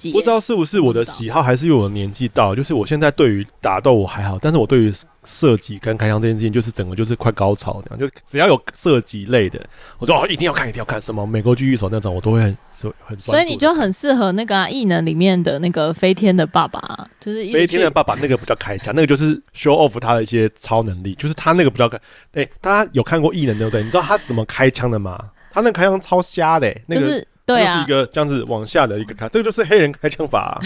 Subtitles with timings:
[0.00, 0.12] 记。
[0.12, 4.92] 不知道是不是我的喜好，还是因为我的年纪到，就是我现在对于打斗我还好，但是我对于
[5.24, 9.60] 射击跟开枪这件事情，就是整个就是快高潮这样，就只要有射击类的，
[9.98, 12.56] 我说哦一定要看，一定要看什么美国狙击手那种，我都会很
[13.04, 13.20] 很。
[13.20, 22.00] 所以你就很适合那个异、啊、能里面的那个飞天的爸爸，就是飞天的爸爸那个不叫开枪，那个就是 show off 他的一些超能力，就是他那个不叫开。
[22.32, 23.82] 对，大家有看过异能对不对？
[23.82, 25.18] 你知道他怎么开枪的吗？
[25.52, 30.62] 他那开枪超瞎的、欸，那个、就是对啊，是一个这样子往下的一个开，这个就是黑人开枪法、啊。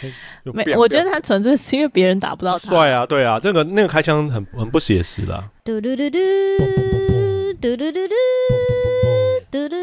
[0.44, 2.68] 没，我觉得他纯粹是因为别人打不到他。
[2.68, 5.50] 帅啊，对啊，这个那个开枪很很不写实啦。
[5.64, 6.18] 嘟嘟嘟嘟
[7.60, 8.08] 嘟嘟嘟嘟
[9.50, 9.78] 嘟嘟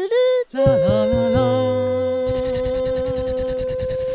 [0.50, 1.40] 嘟啦啦啦啦。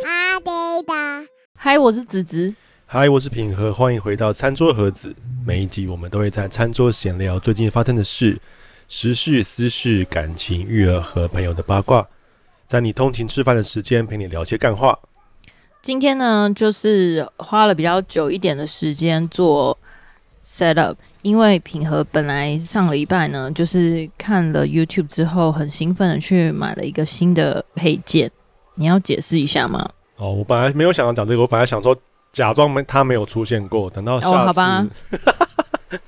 [0.06, 2.54] 阿呆的，嗨，我是子子。
[2.88, 5.16] 嗨，我是品和，欢迎回到餐桌盒子。
[5.46, 8.38] 每一集我们都会在餐桌闲聊最近发生的事。
[8.96, 12.08] 时事、私事、感情、育儿和朋友的八卦，
[12.68, 14.98] 在你通勤吃饭的时间陪你聊些干话。
[15.82, 19.76] 今天呢，就是花了比较久一点的时间做
[20.46, 28.30] set up，因为品和本来上个礼拜呢，就是看了 YouTube 之后，很兴奋的去买了一个新的配件。
[28.76, 29.90] 你要解释一下吗？
[30.18, 31.98] 哦，我本来没有想要讲这个，我本来想说
[32.32, 34.36] 假装没他没有出现过，等到下次。
[34.36, 34.88] 哦，好吧。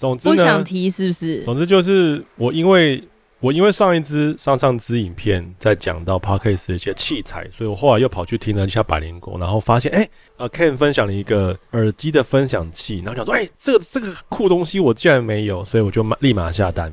[0.00, 1.42] 总之呢，不想提是不是？
[1.42, 3.06] 总之就是我，因为
[3.38, 16.90] 我因为上一支上上支影片在讲到 Podcast 的一些器材，所以我后来又跑去听了一下百灵果，然后发现哎，呃，Ken 分享了一个耳机的分享器，然后想说，哎，这个这个酷东西我竟然没有，所以我就立马下单。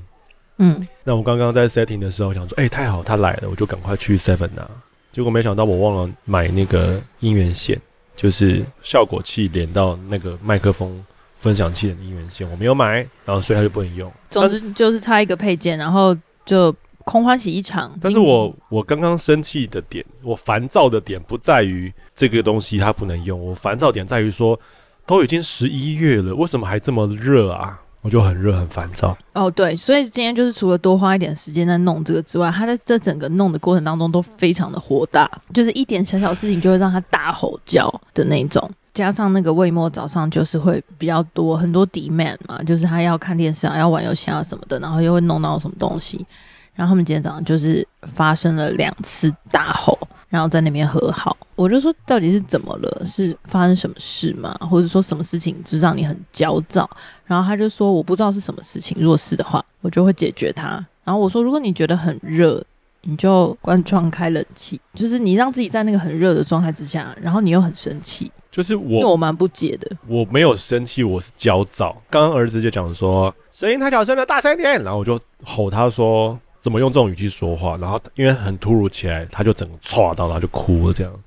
[0.57, 4.69] 嗯，那我刚刚在 setting 的时候想说，哎，太好，他来了，我就赶快去 Seven 拿，
[5.13, 7.79] 结果没想到我忘了买那个音源线，
[8.17, 11.05] 就是效果器连到那个麦克风。
[11.37, 14.11] 分享器的音源线我没有买，然后所以它就不能用。
[14.29, 17.97] 总之就是差一个配件，然后就空欢喜一场。
[18.01, 24.59] 但是我我刚刚生气的点，我烦躁的点不在于这个东西它不能用，我烦躁点在于说
[25.05, 27.79] 都已经十一月了，为什么还这么热啊？
[28.01, 29.17] 我就很热很烦躁。
[29.33, 38.69] 哦，对，所以今天就是除了多花一点时间在弄这个之外，他在这整个弄的过程当中都非常的火大，就是一点小小事情就会让他大吼叫的那种。
[38.97, 46.25] 加上那个魏末早上就是会比较多很多 demand 嘛，就是他要看电视啊，要玩游戏啊什么的，然后又会弄到什么东西，
[46.73, 49.95] 然后他们今天早上就是发生了两次大吼，
[50.29, 53.05] 然后在那边和好，我就说到底是怎么了？
[53.05, 54.57] 是发生什么事吗？
[54.61, 56.89] 或者说什么事情就让你很焦躁？
[57.25, 60.83] 然后他就说我不知道是什么事情，如果是的话，我就会解决它。
[61.03, 62.63] 然后我说如果你觉得很热，
[63.03, 68.31] 你就关窗开冷气，就是你让自己在那个很热的状态之下，然后你又很生气。
[68.57, 69.87] 就是我，我蛮不解的。
[70.07, 71.95] 我没有生气，我是焦躁。
[72.09, 74.83] 刚刚儿子就讲说声音太小声了，大声一点。
[74.83, 77.77] 然后我就吼他说怎么用这种语气说话。
[77.77, 81.19] 然后因为很突如其来，他就整个唰到，然后就哭了这样子。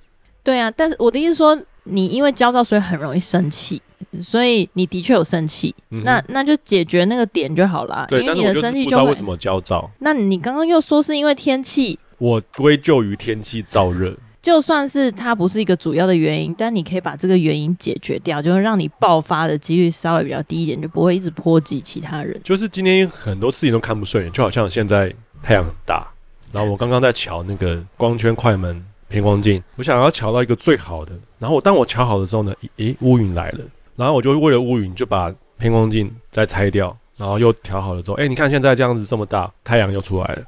[0.42, 3.80] 对啊，但是我的意思说，你因为焦躁，所以很容易生气，
[4.20, 5.72] 所以你的确有生气。
[5.90, 8.06] 嗯、那那就解决那个点就好了。
[8.08, 9.88] 对，因为你的生气就，就不知道为什么焦躁。
[10.00, 14.16] 那你刚刚又说是因为天气，我归咎于天气燥热。
[14.42, 22.40] 就算是它不是一个主要的原因，但你可以把这个原因解决掉，就会让你爆发的几率稍微比较低一点，就不会一直波及其他人。
[22.42, 26.08] 就是今天很多事情都看不顺眼，就好像现在太阳很大，
[26.52, 33.60] 然后我刚刚在乔那个光圈快门偏光镜，我想要乔到一个最好的，然后我当我乔好的时候呢，诶，乌云来了，
[33.94, 40.42] 然后我就为了乌云就把偏光镜再拆掉，然后又调好了之后，诶，你看现在这样子这么大，太阳又出来了，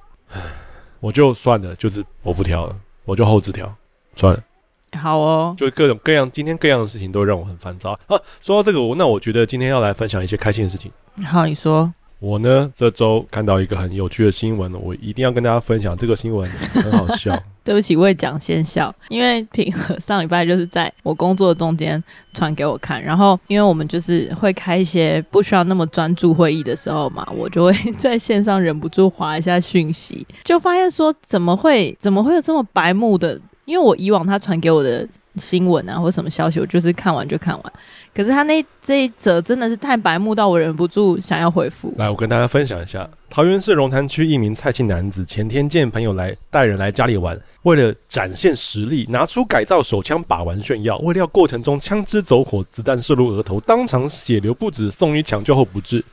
[1.01, 2.75] 我就算了，就是我不调了，
[3.05, 3.71] 我就后置调。
[4.15, 4.43] 算了，
[4.99, 7.93] 好哦，就各种各样，今天各样的事情都让我很烦躁。
[8.07, 10.91] 啊，说到这个，我那我觉得今天要来分享一些开心的事情。
[11.25, 11.93] 好，你说。
[12.19, 15.97] 我呢，这周看到一个很有趣的新闻，我一定要跟大家分享。
[15.97, 17.37] 这个新闻很好笑。
[17.65, 22.01] 对不起，我也讲先笑，因为平和上礼拜就是在我工作的中间
[22.33, 33.41] 传给我看，然后因为我们就是会开一些不需要那么专注会议的时候嘛，我就会在线上忍不住划一下讯息，就发现说怎么会怎么会有这么白目的。
[33.65, 37.73] 因为我以往他传给我的新闻啊，或什么消息，我就是看完就看完。
[38.15, 41.95] 可是他那这一则真的是太白目到我忍不住想要回复。
[41.97, 56.05] 来，我跟大家分享一下，桃园市龙潭区一名蔡姓男子前天见朋友来带人来家里玩，为了展现实力，拿出改造手枪把玩炫耀，未料过程中枪支走火，子弹射入额头，当场血流不止，送医抢救后不治。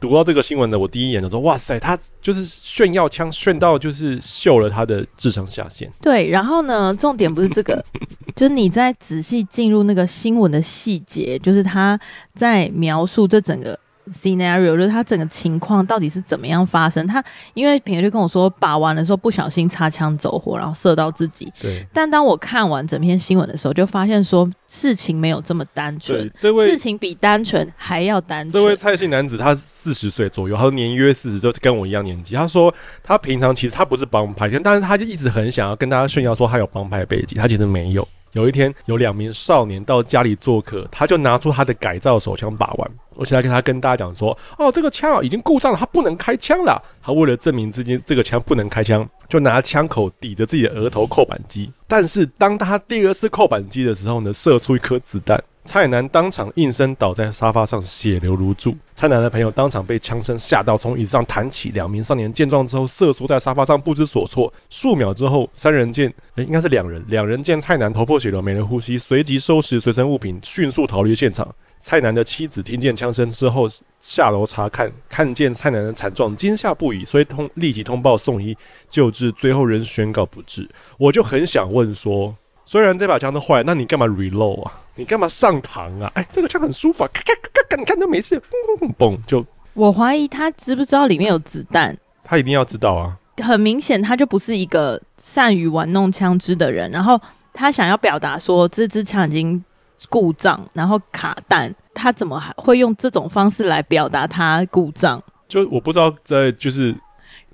[0.00, 7.84] 读到这个新闻的，我第一眼就说：“哇塞，他就是炫耀枪，炫到就是秀了他的智商下限。”对，然后呢，重点不是这个，
[8.34, 12.00] 就是你在仔细进入那个新闻的细节，就是他
[12.34, 13.78] 在描述这整个
[14.12, 17.06] scenario，就是他整个情况到底是怎么样发生。
[17.06, 17.22] 他
[17.54, 21.52] 因为品就跟我说，把玩的时候不小心擦枪走火，然后射到自己。
[21.60, 21.86] 对。
[21.92, 26.30] 但当我看完整篇新闻的时候，就发现说事情没有这么单纯。
[26.38, 28.52] 这位事情比单纯还要单纯。
[28.52, 32.34] 这位蔡姓男子，他四十岁左右，他说年约四十，就跟我一样年纪。
[32.34, 32.72] 他说
[33.02, 38.06] 他平常其实他不是帮派，但是他就一直很想要跟大家炫耀说他有帮派背景，他其实没有。
[38.32, 51.72] 有一天，有两名少年到家里做客，他就拿出他的改造手枪把玩，而且他跟他跟大家讲说：“哦，这个枪啊已经故障了，他不能开枪了。”他为了证明自己这个枪不能开枪，就拿枪口抵着自己的额头扣扳机。
[51.88, 55.42] 但是当他第二次扣扳机的时候呢，射出一颗子弹。
[55.62, 58.74] 蔡男当场应声倒在沙发上，血流如注。
[58.94, 61.68] 蔡男的朋友当场被枪声吓到，从椅子上弹起。
[61.70, 64.52] 两名少年见状之后，瑟缩在沙发上，不知所措。
[64.68, 67.04] 数秒之后，三人见，诶，应该是两人。
[67.08, 71.46] 两人见蔡男头破血流，没了呼吸，随即收拾随身物品，迅速逃离现场。
[71.78, 73.66] 蔡男的妻子听见枪声之后，
[74.00, 78.56] 下楼查看，看见蔡男的惨状，惊吓不已，所以通立即通报送医
[78.88, 80.68] 救治，最后仍宣告不治。
[80.98, 82.34] 我就很想问说。
[82.70, 84.72] 虽然这把枪都坏，那你干嘛 reload 啊？
[84.94, 86.12] 你干嘛上膛啊？
[86.14, 89.44] 哎，这个枪很舒服，啊，咔咔咔咔，你看都没事，嘣嘣嘣就。
[89.74, 91.98] 我怀疑他知不知道里面有子弹？
[92.22, 93.16] 他一定要知道啊！
[93.42, 96.88] 很明显，他就不是一个善于玩弄枪支的人。
[96.92, 97.20] 然后
[97.52, 99.64] 他想要表达说，这支枪已经
[100.08, 105.20] 故障，然后卡弹，他怎么还会用这种方式来表达他故障？
[105.48, 106.94] 就我不知道，在就是。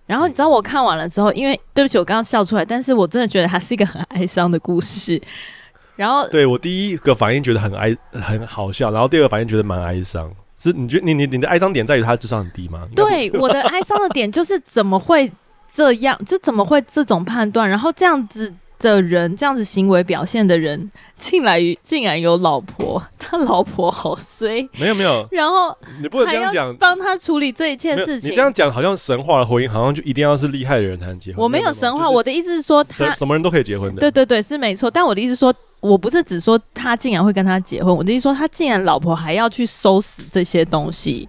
[0.06, 5.20] 然后你知道我看完了之后，因为对不起，我刚刚笑出来，但是我真的觉得它是一个很哀伤的故事。
[5.96, 10.30] 然后对我第一个反应觉得很哀很好笑，然后第二个反应觉得蛮哀伤。
[10.58, 12.86] 是你觉得你你你的哀伤点在于他智商很低吗？
[12.94, 15.30] 对，我的哀伤的点就是怎么会
[15.70, 18.52] 这样，就怎么会这种判断，然后这样子。
[18.78, 24.68] 的人这样子行为表现的人，竟然竟然有老婆， 他老婆好衰。
[24.78, 28.30] 没有没有，然后你不能这样讲，帮他处理这一切事情。
[28.30, 31.42] 你这样讲好像神话的婚姻，好像就一定要是厉害的人才能结婚。
[31.42, 34.00] 我没有神话，就是、我的意思是说他什么人都可以结婚的。
[34.00, 34.90] 对对对，是没错。
[34.90, 41.28] 但我的意思是说，我不是只说他竟然会跟他结婚，我的意思说他竟然老婆还要去收拾这些东西，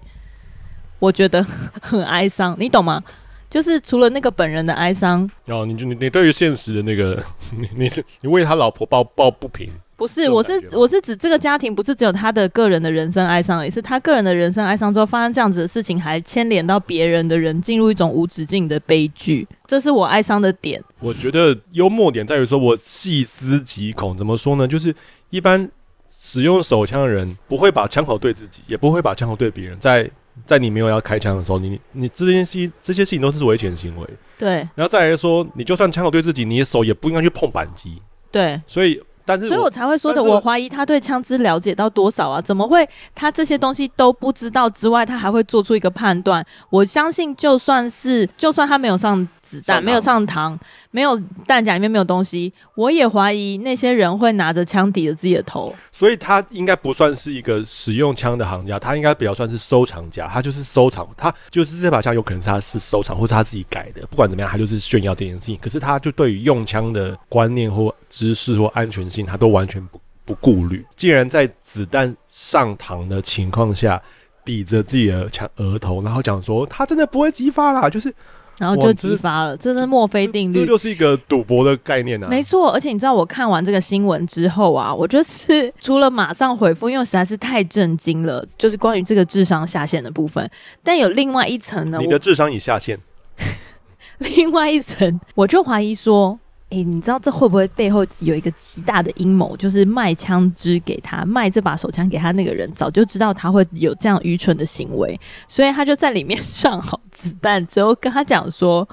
[1.00, 1.46] 我觉得
[1.82, 3.02] 很哀伤，你懂吗？
[3.50, 7.24] 就是除了那个本人的哀伤，哦，你就你你对于现实的那个，
[7.58, 7.92] 你你
[8.22, 9.70] 你为他老婆抱抱不平？
[9.96, 20.80] 不是，我是我是指这个家庭不是只有他的个人的人生哀伤，也是他个人的人生哀伤之后发生这样子的事情，还牵连到别人的人进入一种无止境的悲剧，这是我哀伤的点。
[21.00, 24.68] 我觉得幽默点在于说，我细思极恐，怎么说呢？
[24.68, 24.94] 就是
[25.32, 25.68] 一般
[26.08, 30.08] 使用手枪的人不会把枪口对自己，也不会把枪口对别人，在。
[30.46, 34.08] 在你没有要开枪的时候，你你这件事这些事情都是危险行为。
[34.38, 38.02] 对，然后再来说，你就算枪口对自己，你的手也不应该去碰扳机。
[38.32, 42.40] 对，所以，但是，所以我才会说的，我怀疑他对枪支了解到多少啊？
[42.40, 46.46] 怎么会他这些东西都不知道之外，他还会做出一个判断？
[46.70, 49.28] 我相信，就算是就算他没有上。
[49.48, 50.58] 子弹没有上膛，
[50.92, 55.74] 没有弹夹里面没有东西，我也怀疑那些人会拿着枪抵着自己的头。
[55.94, 60.28] 所以他应该不算是一个使用枪的行家，他应该比较算是收藏家。
[60.28, 64.06] 他就是收藏，他就是这把枪有可能是他是收藏，或是他自己改的。
[64.08, 65.58] 不管怎么样，他就是炫耀这件事情。
[65.62, 70.86] 可是他就对于用枪的观念或知识或安全性，他都完全不不顾虑。
[70.98, 74.02] 既然在子弹上膛的情况下
[74.44, 78.14] 抵着自己的枪额头，然后讲说他真的不会激发啦，就是。
[78.58, 82.28] 然后就激发了，这是墨菲定律，这就是一个赌博的概念啊。
[82.28, 90.50] 没错，而且你知道，我看完这个新闻之后啊，我就是 除了马上回复，因为实在是太震惊了，就是关于这个智商下限的部分。
[90.84, 93.00] 但有另外一层呢，你的智商已下线。
[94.18, 96.40] 另外一层，我就怀疑说。
[96.70, 99.56] 诶，你知道这会不会背后有一个极大的阴谋？
[99.56, 108.88] 就是卖枪支给他，卖这把手枪给他那个人，早就知道他会有这样愚蠢的行为，所以他就在里面上好子弹之后，跟他讲说。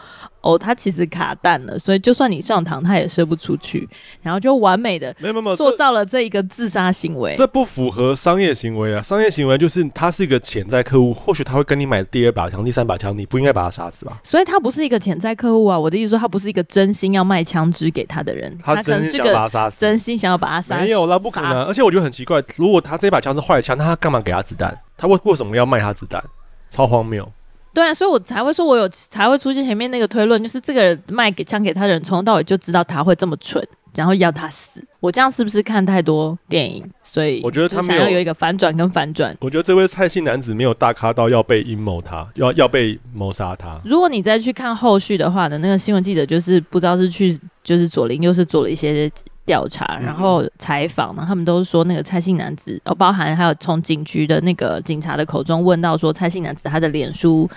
[0.45, 3.88] 哦，他其实卡弹了，所以就算你上膛，他也射不出去，
[4.21, 5.11] 然后就完美的
[5.57, 7.35] 塑造了这一个自杀行为。
[7.35, 9.00] 这不符合商业行为啊！
[9.00, 14.21] 商业行为就是他是一个潜在客户，或许他会跟你买第二把枪、第三把枪，你不应该把他杀死吧？
[14.23, 15.78] 所以他不是一个潜在客户啊！
[15.78, 20.83] 我的意思说，他不是一个真心要卖枪支给他的人，他真心想把他杀死，真心想要把他杀死。
[20.83, 21.64] 没有啦，不可能！
[21.64, 24.78] 而且我觉得很奇怪，如果他这把枪是坏枪，那他干嘛给他子弹？
[24.99, 26.23] 他为为什么要卖他子弹？
[26.69, 27.26] 超荒谬！
[27.75, 33.62] 对啊，所以我才会说，我有才会出现前面那个推论，就是这个人卖给枪给他的人，从头到尾就知道他会这么蠢，
[33.95, 34.83] 然后要他死。
[35.00, 36.88] 我这样是不是看太多电影？
[37.02, 39.37] 所以我觉得他想要有一个反转跟反转。
[39.40, 43.78] 我觉得这位蔡姓男子没有大咖到要被阴谋他，要要被谋杀他。
[43.85, 49.11] 如果你再去看后续的话呢，那个新闻记者就是不知道是去就是左邻右是做了一些
[49.45, 57.49] 调查，然后采访，然后他们都说那个蔡姓男子，哦，包含还有从警局的那个警察的口中问到说蔡姓男子他的脸书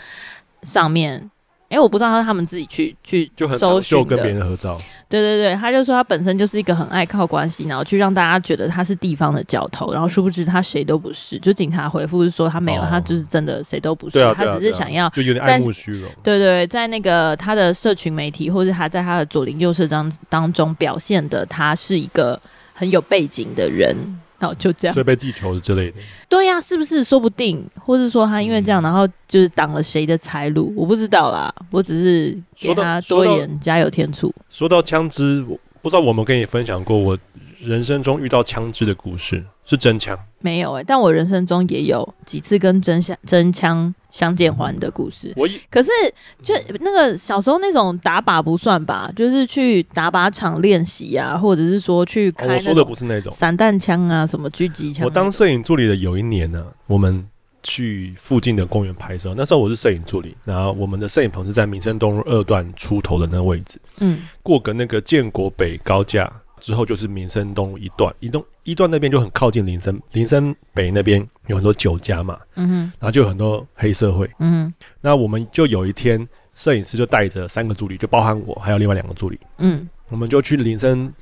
[0.64, 1.30] 上面。
[1.70, 4.78] 哎、欸，我不知道他他们自己去去就很搜寻跟别人合照。
[5.10, 11.38] 对对对，他就说他本身就是一个很爱靠关系，然后去让大家觉得他是地方的角头，然后殊不知他谁都不是。
[11.40, 16.10] 就警察回复是说他没有，哦、他就是真的谁都不是，啊啊啊、他只是想要就有点爱慕虚荣。
[16.24, 22.40] 对，对对，在那个他的社群媒体，或是他在他的左邻右舍当当中表现的，他是一个
[22.74, 23.96] 很有背景的人。
[24.40, 25.98] 好，就这样，所以被记仇之类的。
[26.30, 27.04] 对呀、啊，是不是？
[27.04, 31.54] 说不定，或是说他因为这样，然后就是挡了谁的财路，我不知道啦。
[31.72, 34.34] 我只是给他多一点加油添醋。
[34.50, 37.18] 说到枪支，我不知道我们跟你分享过我
[37.60, 40.18] 人生中遇到枪支的故事，是真枪。
[40.40, 45.34] 没有哎、欸，但我人生中也有几次跟真枪真枪相见欢的故事。
[45.36, 45.90] 我可是
[46.42, 52.54] 就那个小时候那种打靶不算吧，就是去打靶场练习啊，或者是说去开、哦。
[52.54, 55.04] 我说的不是那种散弹枪啊，什么狙击枪。
[55.04, 57.28] 我当摄影助理的有一年呢、啊，我们
[57.64, 63.80] 去附近的公园拍摄，那时候我是摄影助理，然后我们的摄影棚是在民生东路二段出头的那个位置。
[64.00, 66.32] 嗯，过个那个建国北高架。
[66.60, 81.14] 之后就是民生东路一段，一段一段那边就很靠近林森，林森北那边有很多酒家嘛，嗯哼，然后就有很多黑社会，嗯哼，那我们就有一天，摄影师就带着三个助理，就包含我，还有另外两个助理，嗯，我们就去林森，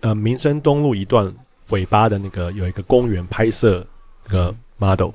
[0.00, 1.32] 呃，民生东路一段
[1.68, 3.86] 尾巴的那个有一个公园拍摄
[4.26, 5.10] 那个 model，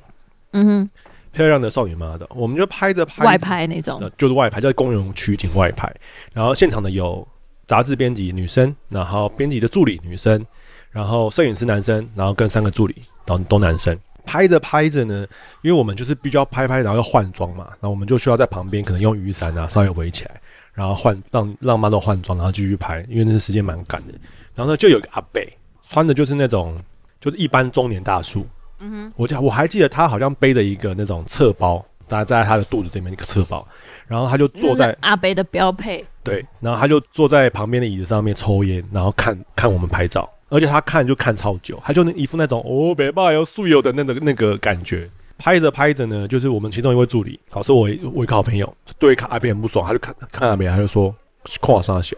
[0.52, 0.90] 嗯哼，
[1.32, 5.92] 漂亮的少女 model，我们就拍着拍着外拍那种，就是外拍，就在公园取景外拍，
[6.32, 7.26] 然后现场的有。
[7.66, 10.44] 杂志编辑女生，然后编辑的助理女生，
[10.90, 13.98] 然后摄影师男生，然后跟三个助理都都男生。
[14.24, 15.24] 拍着拍着呢，
[15.62, 20.40] 因为我们就是必须要拍拍，然后要换装嘛，然后我们就需要在旁边可能用雨伞啊稍微围起来，
[20.74, 24.14] 然后换让让 model 换装，然后继续拍，因为那时间蛮赶的。
[24.54, 25.40] 然后呢，就有个阿伯
[25.88, 26.76] 穿的就是那种
[27.20, 28.44] 就是一般中年大叔，
[28.80, 33.64] 嗯哼，我记我还记得他好像背着一个那种侧包，在在他的肚子这边一个侧包。
[34.08, 45.08] 然后他就坐在阿北的标配，对，然后他就坐在旁边的椅子上面抽烟，然后看看我们拍照，而且他看就看超久，他就那一副那种哦，北爸要素有的那个那个感觉。
[45.38, 51.14] 拍着拍着呢，就是我们其中一位助理，好，是我我一个好朋友，对看阿北很不爽，他就看看阿北，他就说
[51.60, 52.16] 夸上小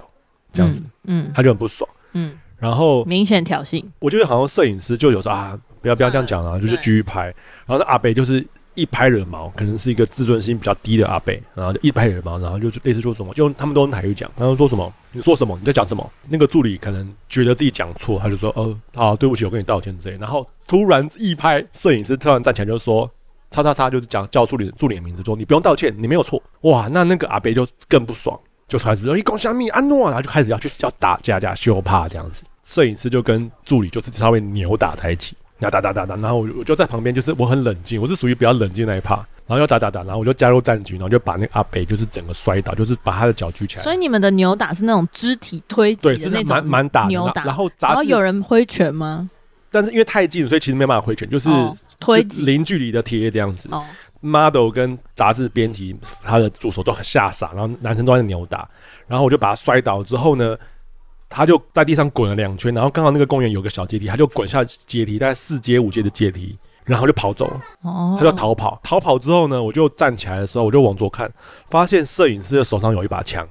[0.52, 3.84] 这样子，嗯，他就很不爽，嗯，然后明显挑衅。
[3.98, 7.24] 我觉得好像摄影师就有时候啊，不要不要这样讲啊，就是继续拍，
[7.66, 8.46] 然后阿北就是。
[8.78, 16.08] 一拍惹毛，可能是一个自尊心比较低的阿伯，然后就一拍惹毛，然后就类似说什么，就他们都用台语讲，然后说什么，你说什么，你在讲什么？
[16.28, 20.16] 那个助理可能觉得自己讲错，他就说，呃，好，对不起，我跟你道歉之类。
[20.16, 23.10] 然后突然一拍，摄影师突然站起来就说，
[23.50, 26.40] 叉叉叉，就是讲叫助理助理的名字，说你不用道歉，你没有错。
[26.60, 32.44] 哇，那那个阿伯就更不爽，就开始说你讲虾米安诺，然后就开始要去要打架架羞怕这样子。
[32.62, 35.34] 摄影师就跟助理就是稍微扭打在一起。
[35.60, 43.82] 要打打打打，然后我我就在旁边，就是我很冷静，我是属于比较冷静那一趴，然后要打打打，然后我就加入战局，然后就把那个阿北就是整个摔倒，就是把他的脚举起来。
[43.82, 49.28] 所以你们的扭打是那种肢体推挤的那种蛮蛮打扭打，然后然后有人挥拳吗？
[49.70, 53.68] 但是因为太近，所以其实没办法挥拳，就是、哦、推挤零距离的贴这样子。
[53.72, 53.84] 哦、
[54.20, 58.68] model 跟杂志编辑他的助手都很吓傻，然后男生都在扭打，
[59.08, 60.56] 然后我就把他摔倒之后呢。
[61.28, 67.60] 他就在地上滚了两圈，然后刚好那个公园有个小阶梯，他就滚下阶梯，大概四阶五阶的阶梯，然后就跑走了。
[67.82, 68.80] 哦，他就逃跑。
[68.82, 71.30] 逃跑之后呢，我就站起来的时候，我就往左看，
[71.68, 73.46] 发现摄影师的手上有一把枪。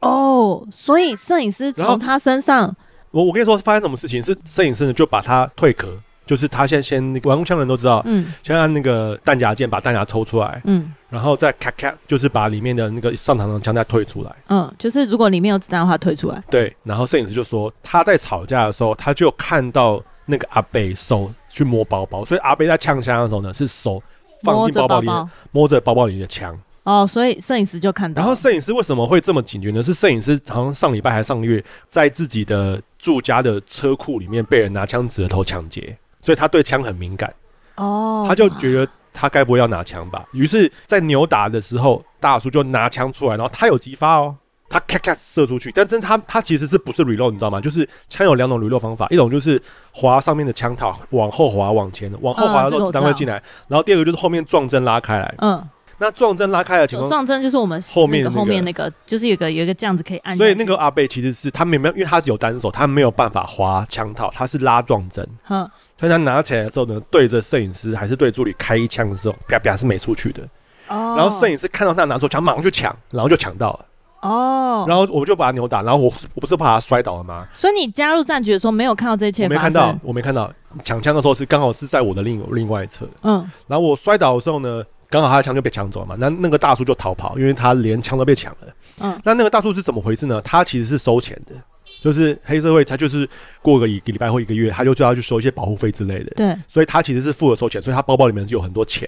[0.00, 2.74] 哦，所以摄影师从他身上，
[3.10, 4.22] 我我跟你说发生什么事情？
[4.22, 5.98] 是摄影师呢就把他退壳。
[6.30, 24.00] 就是他先先那个玩过枪的人都知道，嗯，先按那个弹夹键把弹夹抽出来，嗯，然后再咔咔，就是把里面的那个上膛的枪再退出来，嗯，就是如果里面有子弹的话退出来，对，然后摄影师就说他在吵架的时候，他就看到那个阿贝手去摸包包，所以阿贝在枪枪的时候呢是手
[24.44, 26.56] 放进包包里面，摸着包包里的枪。
[26.84, 28.20] 哦，所以摄影师就看到。
[28.20, 29.82] 然后摄影师为什么会这么警觉呢？
[29.82, 35.96] 是摄影师好像上礼拜还上个月在自己的住家的车库里面被人拿枪指着头抢劫。
[36.20, 37.32] 所以他对枪很敏感，
[37.76, 40.24] 哦，他就觉得他该不会要拿枪吧？
[40.32, 44.36] 于是，在扭打的时候，大叔就拿枪出来，然后他有击发哦，
[44.68, 47.30] 他咔咔射出去，但真他他其实是不是 reload？
[47.30, 47.60] 你知道吗？
[47.60, 49.60] 就是枪有两种 reload 方法，一种就是
[49.92, 55.68] 滑上面的枪套，往后滑往前，往后滑的时候子弹会进来，然后第二个就是后面撞针拉开来，嗯。
[56.00, 60.34] 那撞针拉开的情况，撞针就是我们后面后面那个，就是有个有一个这样子可以按。
[60.34, 65.26] 所以那个阿贝其实是他没有，因为他只有单手，他没有办法滑枪套，他是拉撞针。
[65.44, 70.42] 哼，所以他拿起来的时候呢，对着摄影师还是对助理开一枪的时候，啪啪是没出去的。
[70.88, 71.14] 哦。
[71.16, 73.86] 然后摄影师看到他拿出枪，马上就抢，然后就抢到了。
[74.22, 77.46] 哦，然后我就把他扭打，然后我我不是怕他摔倒了吗？
[77.54, 80.52] 所以你加入战局的时候没有看到这一切我没看到，我没看到
[80.84, 90.40] 抢枪的时候是刚好是在我的另另外一侧，嗯，然后我摔倒的时候呢，刚好他的枪就被抢走了嘛，那那个大叔就逃跑，因为他连枪都被抢了，嗯，那那个大叔是怎么回事呢？
[90.42, 91.54] 他其实是收钱的。
[92.00, 93.28] 就是黑社会，他就是
[93.60, 96.30] 过个一个礼拜或一个月，他就就要去收一些保护费之类的。
[96.34, 99.06] 对，所以他其实是负责收钱，所以他包包里面是有很多钱。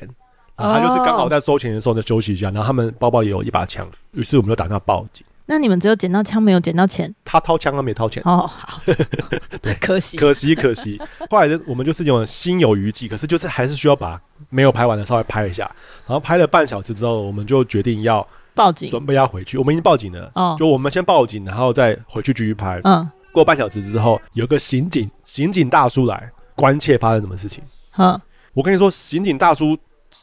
[0.56, 5.25] 然后他就是刚好在收钱的时候呢休息一下，然后他们包包也有一把枪，于是我们就打电话报警。
[5.47, 7.14] 那你们只有捡到枪，没有捡到钱？
[7.25, 8.23] 他掏枪，他没掏钱。
[8.26, 8.82] 哦，好，
[9.62, 11.00] 对，可惜，可惜，可惜。
[11.30, 14.21] 后来我们就是有心有余悸，可是就是还是需要把
[14.52, 15.68] 没有拍完的稍微拍一下。
[16.06, 19.59] 然后拍了半小时之后，我们就决定要报警，准备要回去。
[19.59, 20.30] 我们已经报警了。
[20.35, 22.80] 哦，就我们先报警，然后再回去继续拍。
[22.85, 23.11] 嗯。
[23.32, 27.64] 过半小时之后，有个刑警，刑警大叔来关切发生什么事情。
[27.97, 28.21] 嗯，
[28.52, 29.75] 我跟你说，刑警大叔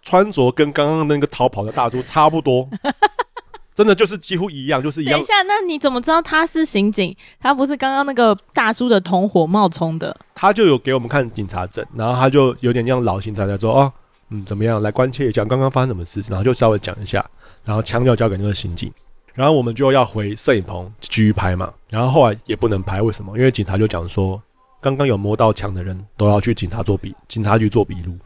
[0.04, 2.70] 穿着跟刚刚那个逃跑的大叔差不多，
[3.74, 5.14] 真的就是几乎一样，就是一样。
[5.14, 7.18] 等一下，那你怎么知道他是刑警？
[7.40, 10.16] 他不是刚刚那个大叔的同伙冒充的？
[10.36, 13.92] 他就有给我们看警察证，然后他就有点像老警察在说：“哦，
[14.30, 14.82] 嗯，怎么样？
[14.82, 17.26] 来关切一下刚刚发生什么事。”然后就稍微讲一下，
[17.64, 18.92] 然后枪就交给那个刑警。
[19.34, 23.38] 然后我们就要回摄影棚继续拍嘛，然后后来也不能拍，为什么？
[23.38, 24.42] 因为警察就讲说，
[24.82, 28.18] 刚刚有摸到枪的人都要去警察做笔，警察局做笔录。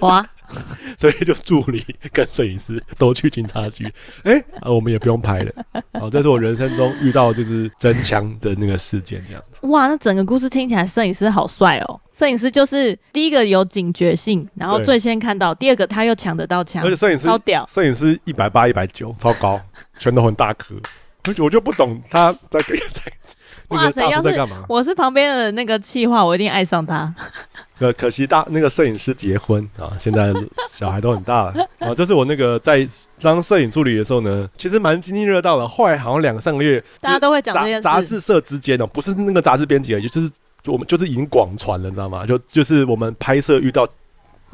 [0.00, 0.24] 哇，
[0.98, 3.84] 所以就助理跟摄影师都去警察局，
[4.24, 5.52] 哎、欸啊，我们也不用拍了。
[5.94, 9.66] 好，这是我人生中遇到就是真枪的那个事件，这样子。
[9.66, 12.00] 哇，那整个故事听起来，摄影师好帅哦。
[12.12, 17.66] 摄影师就是第一个有警觉性，然后最先看到；第二个他又抢得到枪，而且摄影师超屌。
[17.72, 19.60] 摄影师一百八、一百九，超高，
[19.96, 20.74] 拳头很大颗。
[21.28, 23.02] 我就我就不懂他在给在
[23.70, 27.12] 哇塞，要是我是旁边的那个气话，我一定爱上他。
[27.78, 30.32] 可 可惜大那个摄影师结婚啊，现在
[30.70, 31.94] 小孩都很大了 啊。
[31.94, 32.86] 这是我那个在
[33.20, 35.66] 当摄影助理的时候呢，其实蛮津津乐道的。
[35.66, 37.82] 后来好像两三个月，大家都会讲这件事。
[37.82, 40.30] 杂志社之间的不是那个杂志编辑而已，就是
[40.66, 42.26] 我们就是已经广传了，你知道吗？
[42.26, 43.88] 就就是我们拍摄遇到。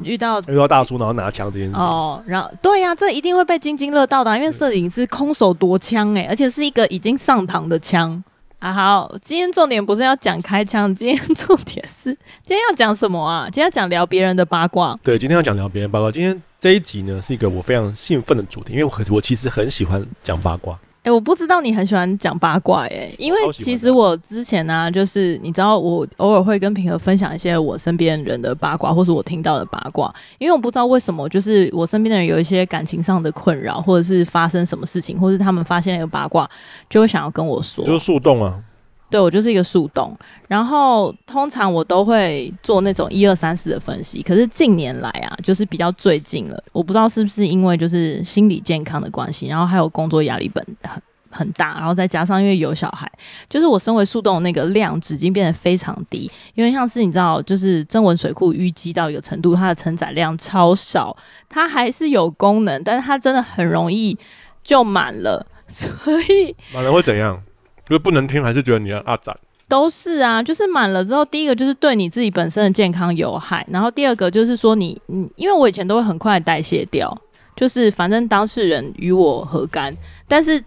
[0.03, 8.23] 遇到遇到大叔，然后拿枪这件事哦，然后对呀、啊，这一定会被津津乐道的、啊，因为摄影师空手夺枪哎，而且是一个已经上膛的枪
[8.59, 8.73] 啊。
[8.73, 12.11] 好，今天重点不是要讲开枪，今天重点是
[12.45, 13.45] 今天要讲什么啊？
[13.47, 14.99] 今天要讲聊别人的八卦。
[15.03, 16.11] 对，今天要讲聊别人八卦。
[16.11, 20.79] 今天这一集呢，是一个我非常兴奋的主题，因为我我其实很喜欢讲八卦。
[21.07, 30.13] 哎、欸，我不知道你很喜欢讲八卦哎、欸，因为其实我之前呢、啊，就是你知道，我偶尔会跟平和分享一些我身边人的八卦，或是我听到的八卦。
[30.39, 36.51] 因为我不知道为什么，就是我身边的人有一些感情上的困扰，或者是发生什么事情，或是他们发现了一个八卦，
[36.91, 37.87] 就会想要跟我说。
[37.87, 38.61] 就是树洞啊。
[39.09, 40.17] 对，我就是一个树洞。
[40.49, 53.11] 然后通常我都会做那种一二三四的分析，可是近年来啊，就是比较最近了，我不知道是不是因为就是心理健康的关系，然后还有工作压力本很很大，然后再加上因为有小孩，
[53.49, 61.17] 就是我身为树洞那个量已经变得非常低，因为像是你知道，就是曾文水库淤积到一个程度，它的承载量超少，
[61.49, 64.17] 它还是有功能，但是它真的很容易
[64.63, 65.91] 就满了，所
[66.23, 67.43] 以满了会怎样？
[67.89, 69.37] 就是不能听，还是觉得你要阿展？
[69.69, 77.17] 都是啊，就是满了之后，第一个就是对你自己本身的健康有害，然后第二个就是说你，你因为我以前都会很快代谢掉，
[77.57, 79.97] 就是反正当事人与我何干，
[80.29, 80.63] 但是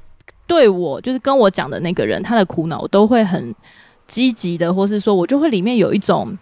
[0.48, 3.54] 对我就是跟我讲的那个人，他的苦恼我都会很
[4.08, 6.38] 积极的，或是说我就会里面有一种。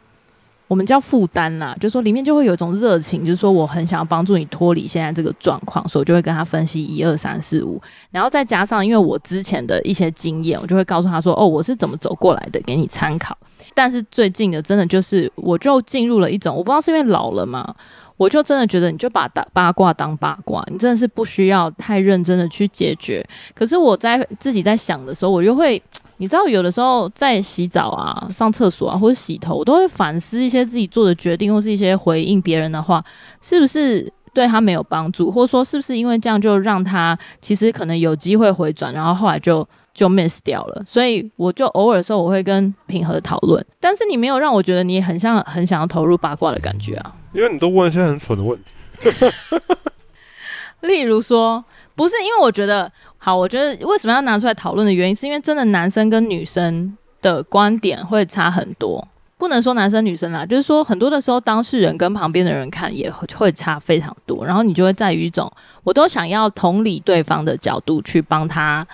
[0.67, 13.37] 我们叫负担啦，就说里面就会有一种热情，就是说我很想要帮助你脱离现在这个状况，所以我就会跟他分析一二三四五，然后再加上因为我之前的一些经验，我就会告诉他说，哦，我是怎么走过来的，给你参考。
[13.73, 17.73] 但是最近的真的就是，我就进入了一种，我不知道是因为老了嘛，
[18.17, 23.25] 我就真的觉得你就把打八卦当八卦，你真的是不需要太认真的去解决。
[23.55, 25.81] 可是我在自己在想的时候，我就会。
[26.19, 33.05] 你知道，有的时候在洗澡啊、上厕所啊，或者洗头，我都会反思一些自己做的决定，或是一些回应别人的话，
[33.39, 39.63] 是不是对他没有帮助，或者说是不是因为这样就让他其实可能有机会回转，然后后来就
[39.97, 40.83] 就 miss 掉了。
[40.85, 48.71] 所以我就偶尔的时候我会跟平和讨论，但是你没有让我觉得你很像很想要投入八卦的感觉啊，因为你都问一些很蠢的问题，
[50.87, 52.91] 例如说，不是因为我觉得。
[53.19, 59.05] 好，我觉得为什么要拿出来讨论的原因，是因为真的男生跟女生的观点会差很多，
[59.37, 65.51] 不能说男生女生啦，就是说很多的时候，当事人跟旁边的人看也会差非常多，然后你就会在于一种，
[65.83, 68.87] 我都想要同理对方的角度去帮他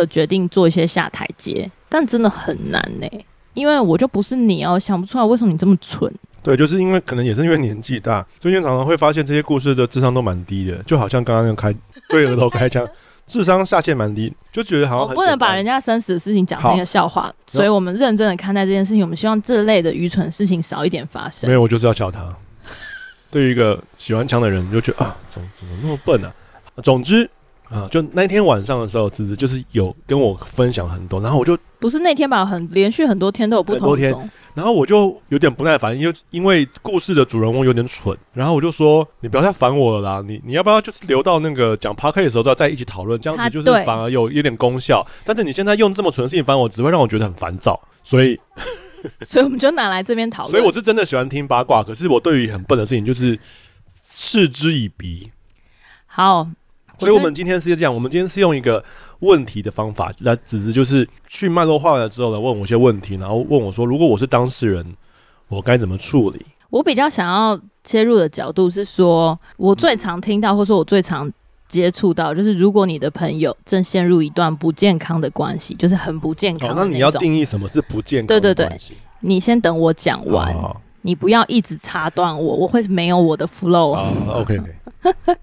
[0.00, 6.12] 的决定做一些下台阶，但真的很难呢、欸，因为我就不是你哦，想不出来为什么你这么蠢。
[6.42, 11.74] 对，就是因为可能也是因为年纪大，最近常常会发现这些故事的智商都蛮低的，就好像刚刚那个开
[12.08, 12.88] 对额头开枪。
[13.26, 19.02] 智商下限蛮低，就觉得好像很不能把人家生死的事情讲成一个笑话，所以我们认真的看待这件事情。
[19.02, 21.50] 我们希望这类的愚蠢事情少一点发生。
[21.50, 22.32] 没有，我就是要教他。
[23.28, 26.32] 对于一个喜欢枪的人，就觉得啊，怎么怎么那么笨啊？
[26.84, 27.28] 总之。
[27.68, 45.04] 啊，就那天晚上的时候，子子就是有跟我分享很多，然后我就不是那天吧，很连续很多天都有不同的天，然后我就有点不耐烦，因为因为故事的主人公有点蠢，然后我就说你不要再烦我了啦，你你要不要就是留到那个讲 Podcast 的时候再再一起讨论，这样子就是反而有有点功效。
[45.24, 48.38] 但是你现在用这么蠢的事情烦我，只会让我觉得很烦躁，所以
[49.26, 50.50] 所以我们就拿来这边讨论。
[50.52, 53.36] 所以我是真的喜欢听八卦，可是我对于很笨的事情就是
[54.08, 55.32] 嗤之以鼻。
[56.06, 56.48] 好。
[56.98, 58.82] 所以，我们今天是这样，我们今天是用一个
[59.20, 64.94] 问题的方法来，只是就是去脉络化了之后呢，问我一些问题，然后问我说，如果我是当事人，
[65.48, 66.44] 我该怎么处理？
[66.70, 71.30] 我比较想要切入的角度是说，我最常听到，或者说我最常
[71.68, 76.80] 接触到，就是如果你的朋友正陷入一段不健康的关系，就是很不健康的那。
[76.80, 78.40] 哦，那你要定义什么是不健康的？
[78.40, 78.78] 对对对，
[79.20, 80.54] 你先等我讲完，
[81.02, 83.94] 你不要一直插断我，我会没有我的 flow。
[83.94, 84.74] 好好 OK OK。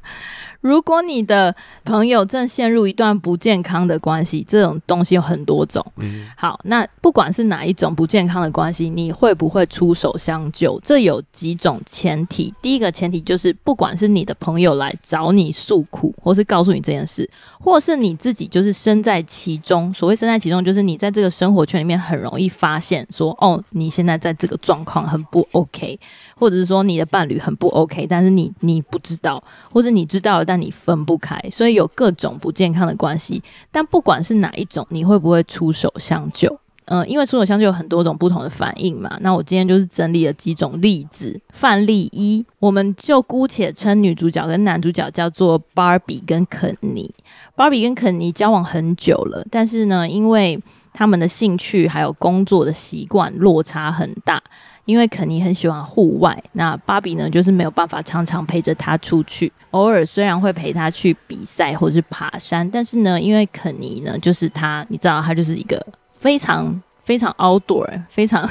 [0.63, 5.85] 如果你的朋友正陷入一段不健康的关系，这种东西有很多种。
[5.97, 10.79] 嗯，好，那不管是哪一种不健康的关系，你会不会出手相救？
[10.81, 12.53] 这有几种前提。
[12.61, 19.93] 第一个前提就是，不管是你的朋友来找你诉苦，或是告诉你这件事，或是你自己就是身在其中。
[19.93, 25.99] 所谓身在其中，就是你在这个生活圈里面很容易发现说，哦，你现在在这个状况很不 OK，
[26.43, 33.41] 或者是说你的伴侣很不 OK，但是你你不知道，或者你知道了，但你分不开，所以有各种不健康的关系。
[33.71, 36.59] 但不管是哪一种，你会不会出手相救？
[36.87, 39.17] 嗯、因为出手相救有很多种不同的反应嘛。
[39.21, 41.39] 那我今天就是整理了几种例子。
[41.51, 47.09] 范例一，我们就姑且称女主角跟男主角叫做芭比跟肯尼。
[47.55, 54.43] 芭比跟肯尼交往很久了，但是呢，因为他们的兴趣还有工作的习惯落差很大。
[54.85, 59.51] 因为肯尼很喜欢户外，那芭比呢，就是没有办法常常陪着他出去。
[59.71, 68.47] 偶尔虽然会陪他去比赛或是爬山，但是呢，因为肯尼呢，就是他，你知道，他就是一个非常非常 outdoor、非常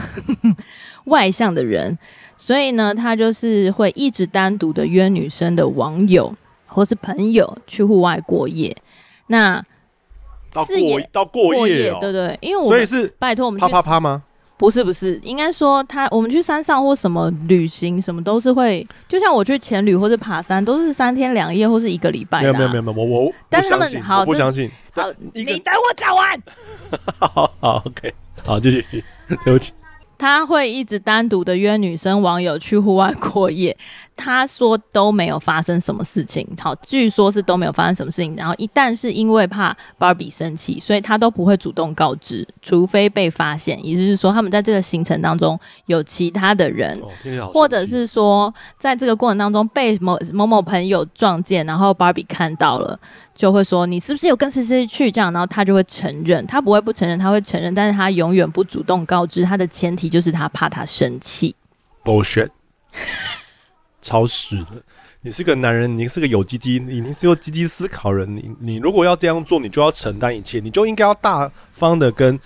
[1.05, 1.97] 外向的人，
[2.37, 6.35] 所以呢，他就是会一直单独的约女生的网友
[6.66, 8.75] 或是朋友去户外过夜。
[9.29, 9.62] 那
[10.53, 14.23] 到过夜到过夜，哦，对对，因为我所以是拜托我们啪啪啪吗？
[14.62, 22.53] 不是不是，应该说他我们去山上或什么旅行什么都是会，就像我去潜旅或者爬山都是三天两夜或是一个礼拜的、啊。
[22.53, 24.70] 没有没有没有，我我但是他们好，我不相信。
[24.92, 26.40] 好，你等我讲完。
[27.18, 29.03] 好好 OK，好继续，
[29.44, 29.72] 对不起。
[30.16, 33.77] 他会一直单独的约女生网友去户外过夜，
[34.16, 36.46] 他说都没有发生什么事情。
[36.61, 38.35] 好，据说是都没有发生什么事情。
[38.37, 43.79] 然后一旦是因为怕芭比生气，所以他都不会主动告知，除非被发现。
[43.85, 52.98] 也就是说，他们在这个行程当中有其他的人，哦、或者是说在这个过程当中被某某某朋友撞见，然后芭比看到了。
[53.35, 61.57] 就会说你是不是有跟谁谁去这样，然后他就会承认，他不会不承认，他会承认，但是他永远不主动告知，他的前提就是他怕他生气。
[62.05, 62.51] bullshit，
[64.03, 64.83] 超时的。
[65.23, 72.37] 你是个男人，你是个有鸡鸡，你是个积极思考人，你你如果要这样做，你就要承担一切，你就应该要大方的跟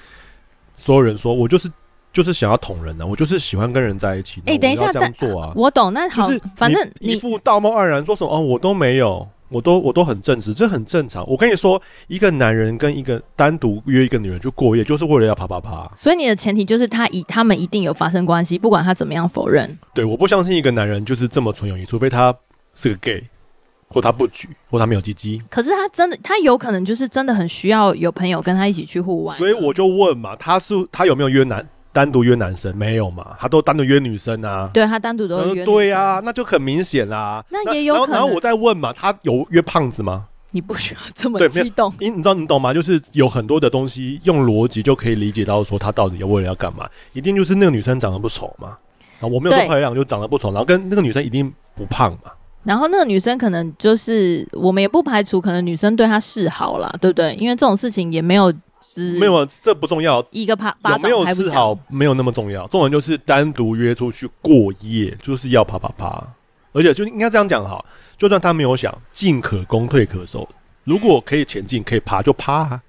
[0.74, 1.70] 所有人说，我就是
[2.12, 4.42] 就是想要捅人的、啊，我就是喜欢跟人在一起。
[4.42, 9.26] 哎、欸，等一下，这样做啊，我懂，那好，就是反正一副道貌岸然说什么哦，我都没有。
[9.48, 11.24] 我都我都很正直，这很正常。
[11.28, 15.90] 我跟你说，一个男人跟一个单独约一个女人去过夜，就是为了要啪啪啪。
[15.94, 19.78] 所以你的前提就是他以他们一定有发生关系，不管他怎么样否认。
[19.94, 22.34] 对，我不相信一个男人就是这么纯友谊，除非他
[22.74, 23.22] 是个 gay，
[23.88, 25.40] 或他不举，或他没有鸡鸡。
[25.48, 29.34] 可是他真的，他有可能就是真的很需要有朋友跟他一起去户外。
[29.36, 31.66] 所以我就问嘛，他是他有没有约男？
[31.96, 33.34] 单独约男生没有嘛？
[33.38, 34.68] 他都单独约女生啊。
[34.74, 35.64] 对，他单独都约女生。
[35.64, 37.42] 对啊，那就很明显啦。
[37.48, 38.10] 那也有可能。
[38.10, 40.26] 然后，我再问嘛，他有约胖子吗？
[40.50, 41.90] 你不需要这么激动。
[41.98, 42.74] 因你知道你懂吗？
[42.74, 46.86] 就是有很多的东西用逻辑就可以理解到，说他到底要为了要干嘛？
[47.14, 48.76] 一定就是那个女生长得不丑嘛？
[49.20, 50.50] 啊，我没有说漂亮，就长得不丑。
[50.50, 52.30] 然后跟那个女生一定不胖嘛？
[52.62, 57.34] 然后那个女生可能就是我们也不排除可能女生对他示好啦，对不对？
[57.36, 58.52] 因为这种事情也没有。
[59.00, 60.24] 没有，这不重要。
[60.30, 66.26] 一个啪，有没有示好没有那么重要，重点就是单独约出去过夜，就是要啪啪啪。
[66.72, 67.82] 而且就应该这样讲哈，
[68.18, 70.46] 就算他没有想进可攻退可守，
[70.84, 72.82] 如果可以前进可以爬就爬啊，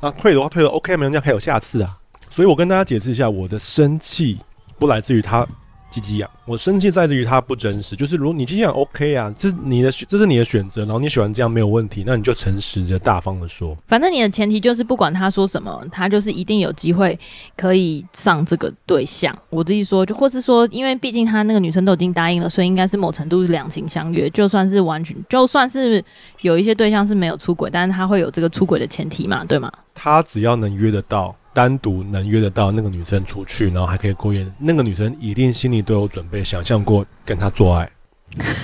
[0.00, 1.96] 啊退的话退了 OK，没人家还有下次啊。
[2.28, 4.38] 所以我跟大家解释一下，我的生气
[4.78, 5.46] 不来自于他
[5.90, 7.96] 鸡鸡痒，我生气在于他不真实。
[7.96, 13.76] 就是如果你鸡鸡痒 OK 啊，这是你的这是你的选择，然后你喜欢这样没有问题，那你就诚实的大方的说。
[13.86, 17.18] 反正你的前提就是不管他说什么，他就是一定有机会
[17.56, 19.36] 可以上这个对象。
[19.48, 24.28] 我自己说，就或是说，因为毕竟他那个女生都已经答应了，所以应该是某程度是两情相悦。
[24.30, 26.04] 就算是完全，就算是
[26.42, 29.72] 有一些对象是没有出轨，但是他会有这个出轨的前提嘛，对吗？
[29.94, 31.34] 他只要能约得到。
[31.52, 37.90] 单独能约得到那个女生出去，然后还可以过夜，那个女生一定心里都有准备，想象过跟他做爱，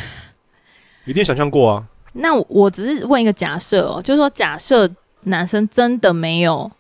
[1.04, 1.86] 一定想象过啊。
[2.12, 4.88] 那我只是问一个假设哦，就是说假设
[5.22, 6.70] 男生真的没有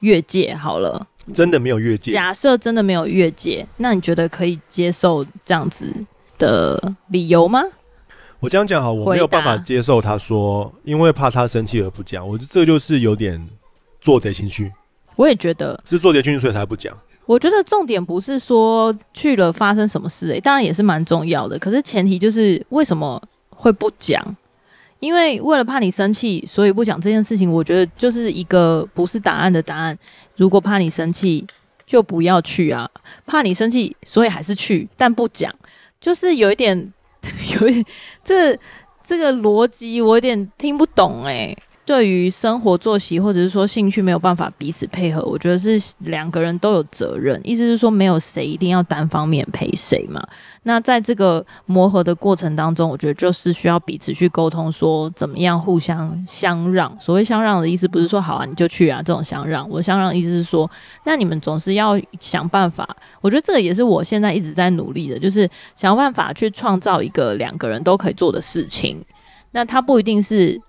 [0.00, 2.10] 越界，好了，真的没有越界。
[2.12, 5.94] 假设真的没有越界，那你觉得可以接受这样子
[6.38, 7.62] 的理由吗？
[8.40, 12.26] 我这样讲好，我没有办法接受他说，因为怕他生气而不讲。
[12.26, 13.46] 我觉得这就是有点
[14.00, 14.72] 做贼心虚。
[15.16, 16.96] 我也觉得是做贼心虚，所以才不讲。
[17.24, 21.58] 我觉得重点不是说去了发生什么事，欸，当然也是蛮重要的。
[21.58, 23.20] 可是前提就是为什么
[23.50, 24.36] 会不讲？
[24.98, 27.50] 因为为了怕你生气，所以不讲这件事情。
[27.52, 29.98] 我觉得就是一个不是答案的答案。
[30.36, 31.44] 如果怕你生气，
[31.84, 32.88] 就不要去啊！
[33.26, 35.52] 怕你生气，所以还是去，但不讲，
[36.00, 36.92] 就是有一点，
[37.60, 37.86] 有一点，
[38.22, 38.56] 这
[39.04, 41.58] 这个逻辑我有点听不懂哎，欸。
[41.84, 47.40] 对于生活作息或者是说兴趣没有办法彼此配合，我觉得是两个人都有责任。
[47.42, 50.24] 意思是说，没有谁一定要单方面陪谁嘛。
[50.62, 56.96] 那在这个磨合的过程当中，我觉得就是需要彼此去沟通，说怎么样互相相让。
[57.00, 59.68] 所谓相让的意思，不是说好啊你就去啊这种相让。
[59.68, 60.70] 我相让意思是说，
[61.04, 62.96] 那你们总是要想办法。
[63.20, 69.04] 我觉得这个也是我现在一直在努力的，就是想办法去创造一个两个人都可以做的事情。
[69.50, 70.60] 那它不一定是。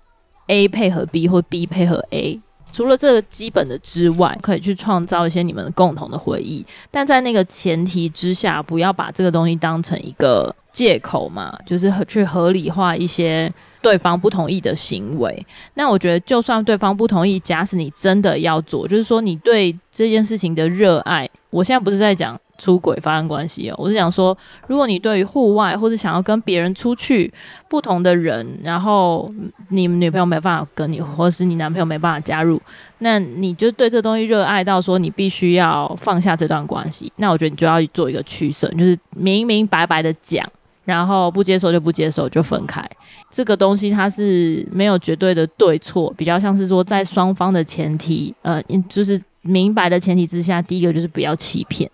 [0.46, 2.40] A 配合 B 或 B 配合 A，
[2.72, 6.64] 除了这个基本的之外，可以去创造一些你们共同的回忆。
[6.90, 13.52] 但在那个前提之下，不要把这个东西当成一个借口嘛，就是去合理化一些
[13.84, 15.46] 对方不同意的行为。
[15.74, 22.40] 那我觉得，就算对方不同意，假使你真的要做，就是说你对这件事情的热爱，我现在不是在讲。
[22.56, 27.30] 出轨发生关系哦，我是想说，如果你对于户外或者想要跟别人出去，
[27.68, 29.28] 不同的人，然后
[29.70, 32.62] 你女朋友没办法跟你，或是你男朋友没办法加入，
[32.98, 40.48] 那你就对这东西热爱到说你必须要放下这段关系，那我觉得你就要做一个取舍，就是明明白白的讲，
[40.84, 42.88] 然后不接受就不接受就分开。
[43.30, 51.90] 这个东西它是没有绝对的对错，比较像是说在双方的前提，呃，就是明白的前提之下，第一个就是不要欺骗。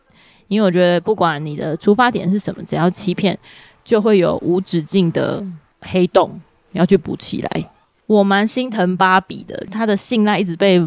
[0.48, 3.38] 因为我觉得，不管你的出发点是什么，只要欺骗，
[3.85, 5.40] 就会有无止境的
[5.81, 6.29] 黑洞
[6.72, 7.70] 你要去补起来。
[8.07, 10.85] 我蛮心疼芭比的，她的信赖一直被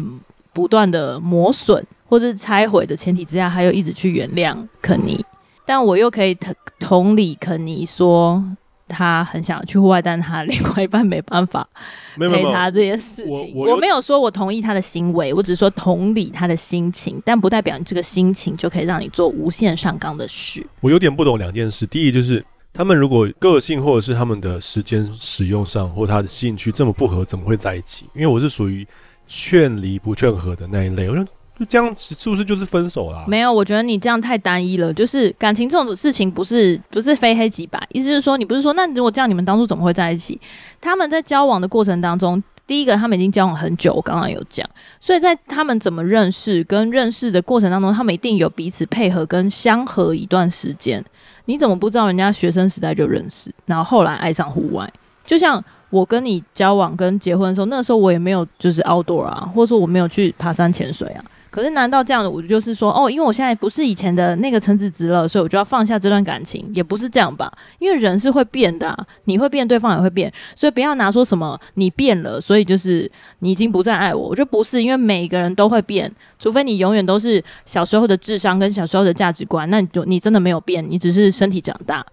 [0.52, 5.24] 不断的磨损或是拆毁的前提之下，还有一直去原谅肯尼，
[5.66, 8.42] 但我又可以同同理肯尼说。
[8.86, 11.66] 他很想去户外，但他 另外一半没办法
[12.18, 13.52] 陪他这些事情。
[13.56, 20.64] 我，我，我没有说我同意他的行为，我只是说同理他的心情，但不代表你这个心情就可以让你做无限上纲的事。
[20.82, 28.04] 我有点不懂两件事，第一就是他们如果个性或者是他们的时间使用上或他的兴趣这么不合，怎么会在一起？
[28.14, 28.86] 因为我是属于
[29.26, 31.24] 劝离不劝和的那一类，我说。
[31.58, 33.24] 就这样是不是就是分手啦？
[33.28, 34.92] 没有，我觉得你这样太单一了。
[34.92, 37.80] 就是感情这种事情，不是不是非黑即白。
[37.92, 40.40] 意思是说，你不是说，那如果这样，你们当初怎么会在一起？
[40.80, 44.68] 他们在交往的过程当中，第一个他们已经交往很久，我刚刚有讲，
[45.00, 51.04] 所以在他们怎么认识跟认识的过程当中，他们一定有彼此配合跟相合一段时间。
[51.44, 54.92] 你怎么不知道人家学生时代就认识，然后后来爱上户外？
[55.24, 61.24] 就像我跟你交往跟结婚的时候，那时候我也没有就是 outdoor 啊，或者说我没有去爬山潜水啊。
[61.54, 67.48] 可是，难道这样的我就是说，哦，因为我现在不是以前的那个陈子直了，所以我就要放下这段感情，也不是这样吧？
[67.78, 74.30] 因为人是会变的，你会变，对方也会变，所以不要拿说什么你变了，所以就是你已经不再爱我。
[74.30, 82.04] 我觉得不是，因为每个人都会变，除非你永远都是小时候的智商跟小时候的价值观，那你就你真的没有变，你只是身体长大。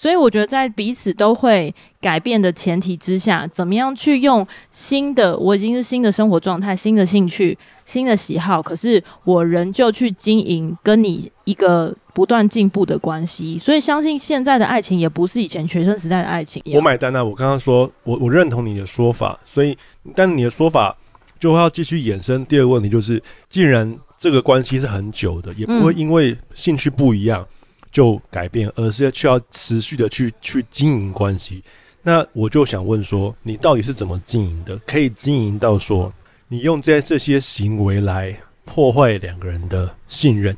[0.00, 13.58] 所以我觉得，在彼此都会改变的前提之下，怎么样去用新的，我已经是新的生活状态、新的兴趣、新的喜好，可是我仍旧去经营跟你一个不断进步的关系。
[13.58, 16.62] 所以，相信现在的爱情也不是以前学生时代的爱情。
[16.76, 17.24] 我买单啊！
[17.24, 19.76] 我刚刚说我我认同你的说法，所以，
[20.14, 20.96] 但你的说法
[21.40, 27.42] 就会要继续衍生第二个问题，就是既然这个关系是很久的，也不会因为兴趣不一样。
[27.42, 27.54] 嗯
[27.90, 31.62] 就改变，而是要需要持续的去去经营关系。
[32.02, 34.76] 那我就想问说，你到底是怎么经营的？
[34.86, 36.12] 可以经营到说，
[36.48, 40.56] 你用这这些行为来破坏两个人的信任？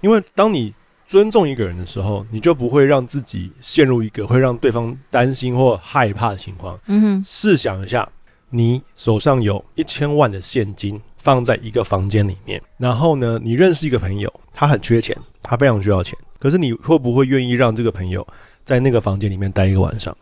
[0.00, 0.74] 因为当你
[1.06, 6.78] 尊重一个人的时候，你就不会让自己陷入一个会让对方担心或害怕的情况。
[6.86, 8.08] 嗯哼，试想一下，
[8.50, 18.26] 你手上有一千万的现金放在一个房间里面，然后呢，你认识一个朋友，他很缺钱，他非常需要钱，可是你会不会愿意让这个朋友
[18.64, 20.16] 在那个房间里面待一个晚上？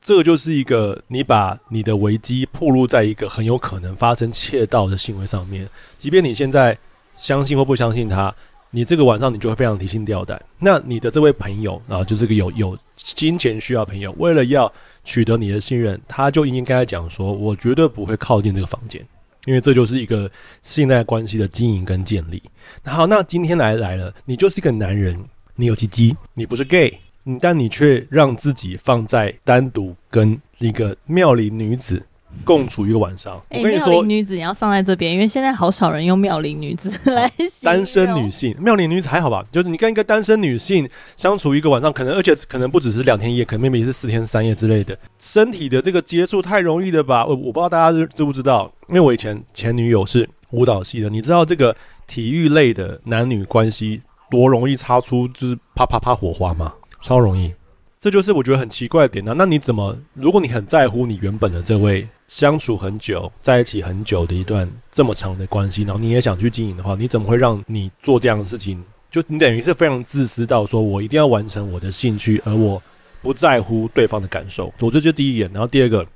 [0.00, 5.68] 这个就是一个你把你的危机暴露在一个很有可能发生窃盗的行为上面，
[5.98, 6.76] 即便你现在
[7.18, 8.34] 相信或不相信他，
[8.70, 10.40] 你这个晚上你就会非常提心吊胆。
[10.58, 14.72] 那你的这位朋友啊，就这个有有金钱需要朋友，为了要
[15.04, 19.06] 取得你的信任，他就应该讲说，我绝对不会靠近这个房间，
[19.44, 20.30] 因为这就是一个
[20.62, 22.42] 信赖关系的经营跟建立。
[22.86, 25.22] 好，那今天来来了，你就是一个男人，
[25.60, 26.98] 你有鸡鸡，你不是 gay。
[27.24, 32.02] 你，但你却让自己放在单独跟一个妙龄女子
[32.46, 33.38] 共处一个晚上。
[33.50, 37.30] 欸、我跟你说，妙龄女子你要上在这边，因为现在好少人用妙龄女子 来
[37.62, 38.56] 单身女性。
[38.58, 39.44] 妙龄女子还好吧？
[39.52, 44.98] 就是你跟一个单身女性相处一个晚上，可能而且可能不只是两天一夜，可能 maybe 是四天三夜之类的。
[45.18, 47.26] 身体的这个接触太容易了吧？
[47.26, 56.72] 我我不知道大家知知不知道，因为我以前前女友是舞蹈系的，你知道这个体育类的男女关系多容易擦出就是啪啪啪火花吗？
[57.00, 57.52] 超容易，
[57.98, 59.34] 这就是我觉得很奇怪的点呢、啊。
[59.36, 68.82] 那你怎么，如果你很在乎你原本的这位相处很久、在一起很久的一段这么长的关系，然后你也想去经营的话，你怎么会让你做这样的事情？
[69.10, 72.82] 就你等于是非常自私到说，我一定要完成我的兴趣，而我
[73.22, 74.72] 不在乎对方的感受。
[74.80, 76.06] 我这就第一点，然后第二个。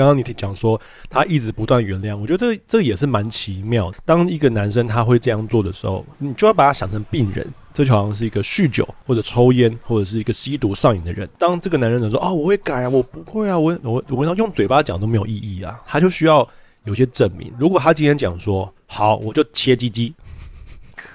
[0.00, 3.92] 刚刚你讲说他一直不断原谅，我觉得这这也是蛮奇妙。
[4.06, 11.28] 当一个男生他会这样做的时候，你就要把他想成病人，这就好像是一个酗酒或者抽烟或者是一个吸毒上瘾的人。
[11.38, 16.48] 当这个男人能说哦，我会改啊，我不会啊，我我我要用嘴巴讲都没有意义啊，他就需要
[16.84, 17.52] 有些证明。
[17.58, 20.14] 如果他今天讲说好，我就切鸡鸡。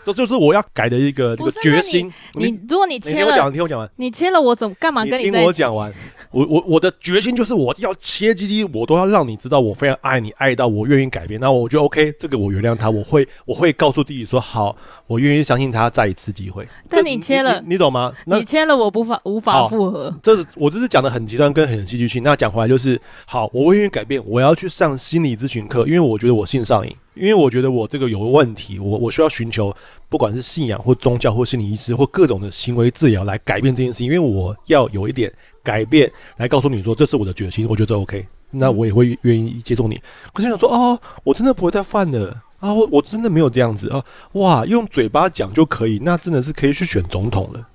[0.05, 2.13] 这就是我要改的一个这个决心。
[2.35, 3.89] 你，你如果你切了，你听我讲，你听我讲完。
[3.95, 5.25] 你切了我怎么干嘛跟你？
[5.25, 5.91] 你听我讲完。
[6.29, 11.39] 我我我的决心就是我要切鸡鸡，我都要让你知道我非常爱你，爱到我愿意改变。
[11.39, 14.75] 那我就 OK，这个我原谅他，我会我会告诉自己说好，
[15.07, 16.67] 我愿意相信他再一次机会。
[16.89, 18.13] 但你切了，你，你，懂吗？
[18.25, 20.13] 你切了我无法无法复合。
[20.21, 22.21] 这是我这是讲的很极端跟很戏剧性。
[22.21, 26.93] 那讲回来就是好，我愿意改变，我要去上心理咨询课，因为我觉得我性上瘾。
[27.15, 29.75] 因为我觉得我这个有问题，我我需要寻求
[30.09, 34.07] 不管是信仰或宗教或心理医师或各种的行为治疗来改变这件事情。
[34.07, 35.31] 因为我要有一点
[35.63, 39.99] 改变来告诉你说，这是我的决心，我觉得这 OK，那我也会愿意接受你。
[40.33, 47.67] 可是想说哦，我真的不会再犯了啊，我我真的没有这样子啊，哇，用嘴巴讲就可以，那真的是可以去选总统了，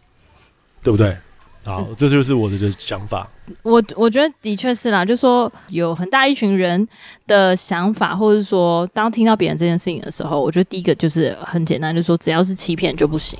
[0.82, 1.16] 对不对？
[1.70, 3.28] 好，这就是我的想法。
[3.62, 6.86] 我我觉得的确是啦，就说有很大一群人
[7.26, 13.38] 的想法，或者说当听到别人这件事情的时候，我觉得第一个就是很简单，就是说只要是欺骗就不行。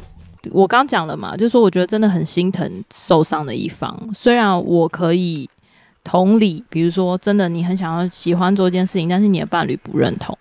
[0.53, 3.99] 我刚讲了嘛，就说我觉得真的很心疼受伤的一方。
[4.15, 5.49] 虽然我可以
[6.03, 10.37] 同理，比如说真的你很想要喜欢做一件事情，但是你的伴侣不认同。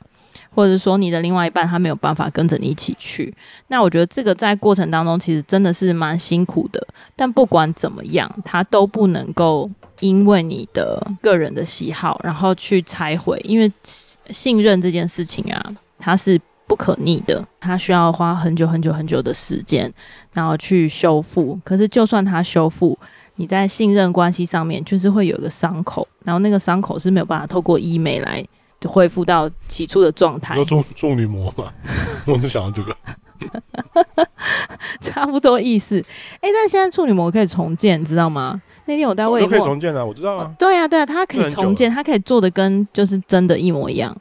[0.54, 3.34] 或者说你的另外一半他没有办法跟着你一起去，
[3.68, 6.86] 那我觉得这个在过程当中其实真的是蛮辛苦的。
[7.16, 13.40] 但不管怎么样，他都不能够因为你的个人的喜好，然后去拆毁。
[13.44, 13.72] 因为
[14.30, 15.64] 信任这件事情啊，
[15.98, 19.92] 它是不可逆的，它需要花很久很久很久的时间，
[20.34, 21.60] 然后去修复。
[21.64, 22.98] 可是就算它修复，
[23.36, 28.46] 你在信任关系上面就是会有一个伤口，然后那个伤口是没有办法透过医美来。
[28.80, 30.62] 就恢复到起初的状态。
[30.64, 31.72] 做做女模嘛，
[32.28, 32.96] 我只想到这个，
[35.02, 36.00] 差不多意思。
[36.42, 38.62] 哎、欸，但现在处女膜可以重建，你知道吗？
[38.86, 40.52] 那天我在问，可以重建啊，我知道啊。
[40.58, 44.16] 对啊，对啊，它可以重建，它可以做的跟就是真的一模一样。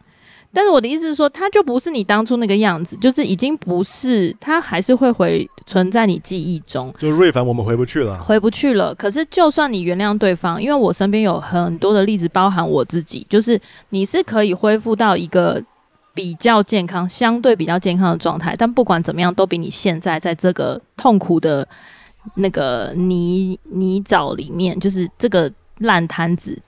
[0.52, 6.92] 但是我的意思是说，他就不是你当初那个样子，就是已经不是，他还是会回存在你记忆中。
[6.98, 8.94] 就是瑞凡，我们回不去了，回不去了。
[8.94, 15.62] 可是就算你原谅对方，因为我身边有很多的例子，包含我自己，就是你是可以恢复到一个
[16.14, 18.56] 比较健康、相对比较健康的状态。
[18.56, 21.68] 但不管怎么样，都比你现在在这个痛苦的
[22.36, 25.52] 那个泥泥沼里面，就是这个。
[25.80, 26.60] 烂摊子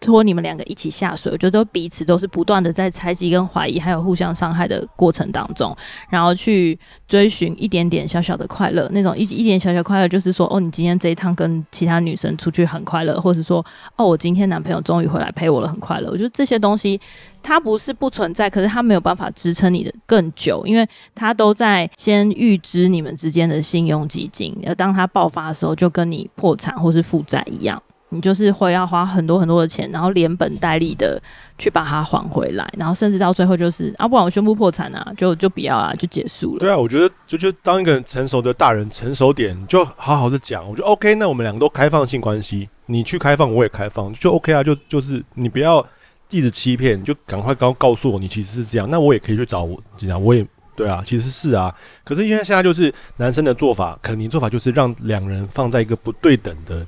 [0.00, 5.76] 拖你们两个一起下水，我觉得彼此都是不断的在猜忌跟怀疑，还有互相伤害的过程当中，
[6.08, 13.64] 然后去追寻一点点小小的快乐，那种一一点小小快乐，就是说，哦，你今天这一趟跟其他女生出去很快乐，或是说，
[13.96, 16.10] 哦，我今天男朋友终于回来陪我了，很快乐。
[16.10, 17.00] 我觉得这些东西
[17.42, 27.82] 它不是不存在，可是它没有办法支撑你的更久，因为它都在先预支你们之间的信用基金，而当它爆发的时候，就跟你破产或是负债一样。
[28.16, 31.22] 你就是会要花很多很多的钱，然后连本带利的
[31.58, 36.58] 去把它还回来，然后甚至到最后就是啊，不然我宣布破产啊，就就不要啊，就结束了。
[36.58, 40.68] 对啊，我觉得就就当一个成熟的大人，成熟点就好好的讲。
[40.68, 45.86] 我觉得 OK，那我们两个都开放性关系，你去开放，我也开放，就 OK 啊，就就是你不要
[46.30, 50.46] 一直欺骗，就赶快告告诉我你其实是这样，那我也可以去找我这样，我也。
[50.76, 56.86] 对啊，其实是啊，可是因为现在就是男生的做法，肯定做法就是让两人放在一个不对等的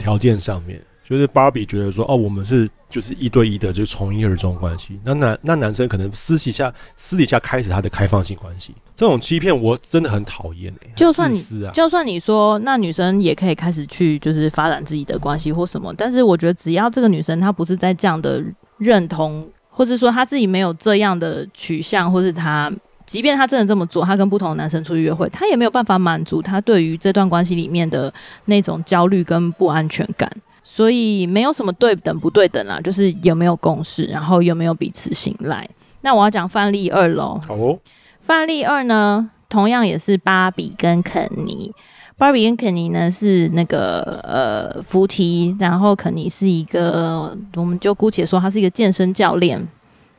[0.00, 18.42] 条件上面，就是芭比觉得说，哦，我们是就是一对一的，就是从一而终关系，那男那男生可能私底下私底下开始他的开放性关系，这种欺骗我真的很讨厌、欸、就算你就算你说那女生也可以开始去就是发展自己的关系或什么，但是我觉得只要这个女生她不是在这样的
[18.78, 22.72] 认同，或者说她自己没有这样的取向，或是她。
[23.10, 28.12] 即便他真的这么做，他跟不同的男生出去约会，他也没有办法满足他对于这段关系里面的
[28.44, 30.30] 那种焦虑跟不安全感。
[30.62, 35.68] 所以没有什么对等不对等啦，就是有没有共识，然后有没有彼此信赖。
[36.02, 37.40] 那我要讲范例二喽。
[37.48, 37.76] 哦，
[38.20, 41.74] 范例二呢，同样也是芭比跟肯尼。
[42.16, 49.66] 芭比跟肯尼呢是那个呃夫妻，然后肯尼是一个，我们就姑且说他是一个健身教练。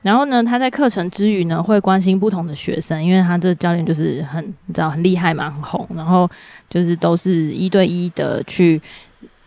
[0.01, 5.87] 然后呢，他在课程之余呢，会关心不同的学生，因为他这教练就是很你知道很厉害嘛，很红。
[5.95, 6.29] 然后
[6.69, 8.81] 就是都是一对一的去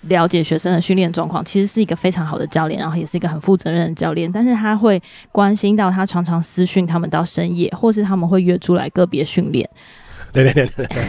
[0.03, 4.31] 了解学生的训练状况，其实是一个非常好的教练，然后也是一个很负责任的教练。
[4.31, 5.03] 但是他会
[5.33, 9.69] 关心到他常常私训他们到深夜，或是他们会约出来个别训练。
[10.33, 11.05] 对对对对。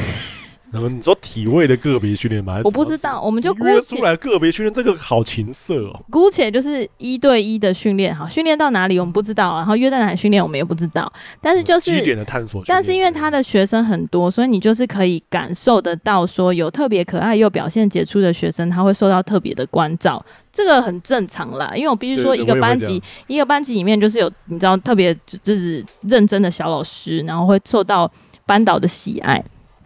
[0.76, 2.60] 那么你说体位的个别训练吗？
[2.66, 6.06] 我不知道，我们就约出来个别训练，这个好情色哦。
[6.12, 11.10] 姑且就是一对一的训练，好，训练到哪里我们不知道，然后约在哪里训练我们也不知道。
[11.40, 12.62] 但是就是基点的探索。
[12.68, 21.72] 但是因为他的学生很多，所以你就是可以感受得到，说有特别可爱又表现杰出的学生，他会受到特别的关照，这个很正常啦。
[21.74, 28.12] 因为我必须说，一个班级一个班级里面就是有你知道特别就是认真的小老师，然后会受到
[28.46, 29.42] 班导的喜爱。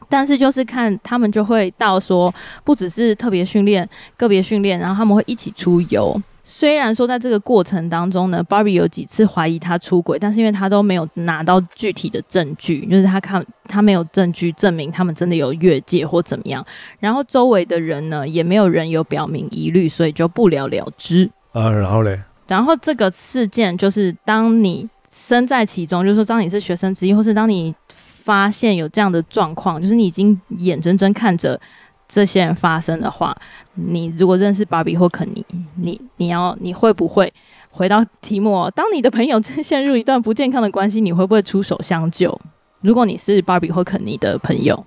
[0.09, 2.33] 但是就是看他们就会到说，
[2.63, 3.87] 不只是特别训练、
[4.17, 6.19] 个别训练，然后他们会一起出游。
[6.43, 16.65] 虽然说在这个过程当中呢，Barbie 有几次怀疑他出轨，但是因为他都没有拿到具体的证据，就是他看他没有证据证明他们真的有越界或怎么样。
[16.99, 21.29] 然后周围的人呢，也没有人有表明疑虑，所以就不了了之。
[21.51, 22.19] 啊，然后嘞？
[22.47, 27.75] 然后这个事件就是当你身在其中，就是说当你是学生之一，或是当你。
[28.29, 31.59] 发现有这样的状况，就是你已经眼睁睁看着
[32.07, 33.35] 这些人发生的话，
[33.73, 35.43] 你如果认识芭比或肯尼，
[35.77, 37.33] 你你要你会不会
[37.71, 38.71] 回到题目哦？
[38.75, 42.39] 当你的朋友正陷入一段不健康的关系，你会不会出手相救？
[42.81, 44.85] 如果你是芭比或肯尼的朋友，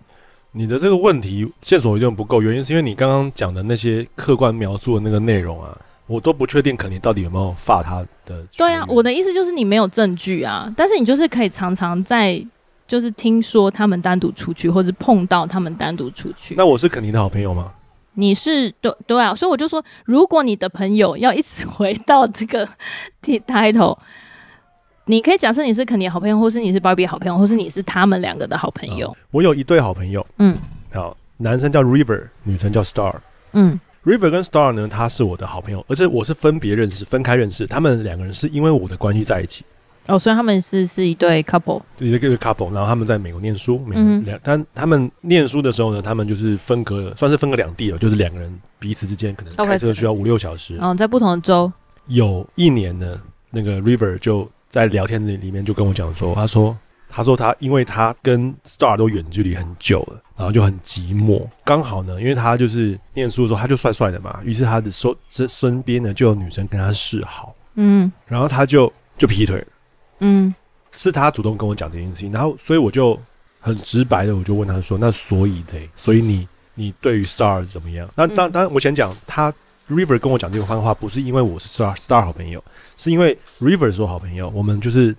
[0.53, 5.77] 你的这个问题线索有点不够，原因是因为你刚刚讲的那些客观描述的那个内容啊，
[6.07, 8.47] 我都不确定肯尼到底有没有发他的。
[8.57, 12.41] 对啊，我的意思就是你没有证据啊，但是你就是可以常常在。
[12.93, 16.55] 就是听说他们单独出去，或是碰到他们单独出去。
[16.57, 17.73] 那我是肯尼的好朋友吗？
[18.13, 22.69] 你是对对啊，所以我就说，如果你的朋友要一直回到这个
[23.25, 23.97] title，
[25.07, 29.17] 你可以假设你是肯尼的好朋友，或是你是芭比好朋友，或是你是他们两个的好朋友。
[29.31, 30.55] 我有一对好朋友，嗯，
[30.93, 33.15] 好，男生叫 River，女生叫 Star。
[33.55, 39.65] 嗯，River 跟 Star 呢，他是我的好朋友，而且我是分别认识、分开认识，他们两个人是因为我的关系在一起。
[40.09, 51.73] 哦，所以他们是是一对 couple，一个一个 couple，然后他们在美国念书，美国两，但他们念书的时候呢，他们就是分隔了，算是分隔两地了，就是两个人彼此之间可能开车需要五六小时，嗯，在不同的州。
[52.09, 56.77] 有一年呢，那个 River 就在聊天里里面就跟我讲说，他说，
[57.09, 69.67] 他说他因为他跟 Star 都远距离很久了，然后就很寂寞，刚好呢，因为他就是念书的时候他就帅帅的嘛，于是他的身身身边呢就有女生跟他示好，嗯，然后他就就劈腿了。
[70.25, 70.55] 嗯，
[70.93, 73.19] 是他主动跟我讲这件事情，然后所以我就
[73.61, 75.79] 很直白的，我就问他说：“那所以呢？
[75.97, 79.53] 所以你你对于 Star 怎么样？”那当当然，我先讲他
[79.91, 82.63] River 跟我讲这个番话，不是因为我是 Star Star 好朋友，
[82.97, 85.15] 是因为 River 是我好朋友，我们就是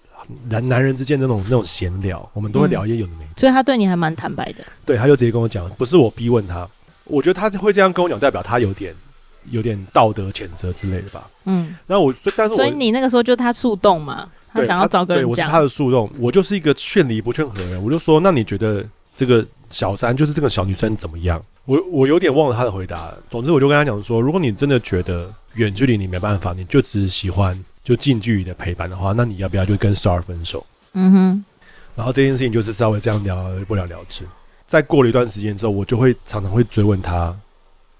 [0.48, 3.32] 男男人之间的那种那种闲聊，我们都会聊一些有的没的。
[3.38, 4.64] 所以他对你还蛮坦白的。
[4.86, 6.68] 对，他就直接跟我讲，不是我逼问他，
[7.04, 8.96] 我觉得他会这样跟我讲，代表他有点
[9.50, 11.30] 有点道德谴责之类的吧。
[11.44, 14.30] 嗯，那我但是所以你那个时候就他触动嘛？
[14.54, 17.84] 他想要找个人讲，对，我是他的树洞，我就是一个劝离不劝和的人。
[17.84, 18.86] 我就说，那你觉得
[19.18, 21.44] 这个小三就是这个小女生怎么样？
[21.66, 23.12] 我我有点忘了他的回答。
[23.30, 30.66] 总之，我就跟他讲说，如果你真的觉得远距离你没办法，你就只喜欢就近距离的陪伴的话，那你要不要就跟 Star 分手？
[30.94, 31.46] 嗯哼。
[31.96, 33.38] 然后这件事情就是稍微这样聊
[33.68, 34.26] 不了了之。
[34.66, 37.36] 再过了一段时间之后，我就会常常会追问他，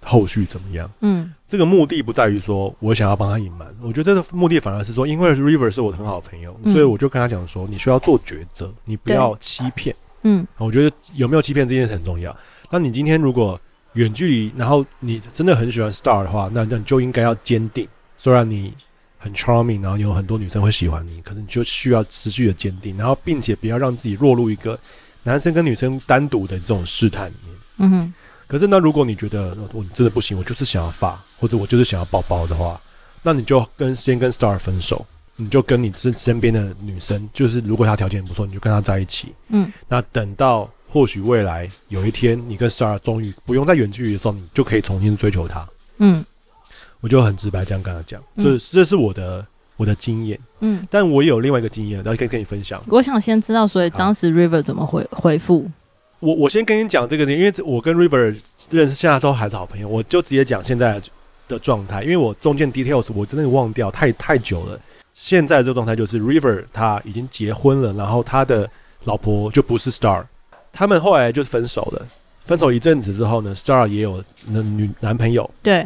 [0.04, 0.90] 后续怎么样。
[1.02, 9.96] 嗯，这个目的不在于说我想要帮他隐瞒，我觉得这个目的反而是说，因为 River 是我的很好的朋友，所以我就跟他讲说，你需要做抉择，你不要欺骗。
[10.24, 12.36] 嗯，我觉得有没有欺骗这件事很重要。
[12.70, 13.60] 那你今天如果
[13.94, 17.88] 远距离，然后你真的很喜欢 Star 的话，那那你就应该要坚定。
[18.16, 18.74] 虽然你
[19.18, 24.80] 很 charming，然后有很多女生会喜欢你，可是你就需要持续的坚定，然后并且不要让自己落入一个
[25.24, 27.56] 男生跟女生单独的这种试探里面。
[27.78, 28.14] 嗯哼。
[28.48, 32.80] 可是那如果你觉得我真的不行，我就是想要发，或者我就是想要抱抱的话，
[33.22, 39.34] 那你就跟先跟 Star 分手，你就跟你身身边的女生，就是如果她条件不错，你就跟她在一起。
[39.50, 39.72] 嗯。
[39.88, 45.68] 那等到或许未来有一天，你跟 Star 终于不用再远距离的时候，你就可以重新追求她。
[45.98, 46.24] 嗯。
[47.02, 52.82] 我就很直白这样跟他讲，这这是我的我的经验，嗯，但我也有另外一个经验，然后可以跟你分享。
[52.88, 55.70] 我想先知道，所以当时 River 怎么回回复？
[56.24, 58.34] 我我先跟你讲这个，因为我跟 River
[58.70, 61.02] 认识，现在都还是好朋友，我就直接讲现在
[61.50, 64.80] 的状态，因为我中间 details 我真的忘掉太太久了。
[65.14, 68.70] 现在这个状态就是 River 他已经结婚了，然后他的
[69.04, 70.24] 老婆就不是 Star，
[70.72, 72.08] 他们后来就是分手了。
[72.40, 75.86] 分手一阵子之后呢，Star 也有那女男朋友，对。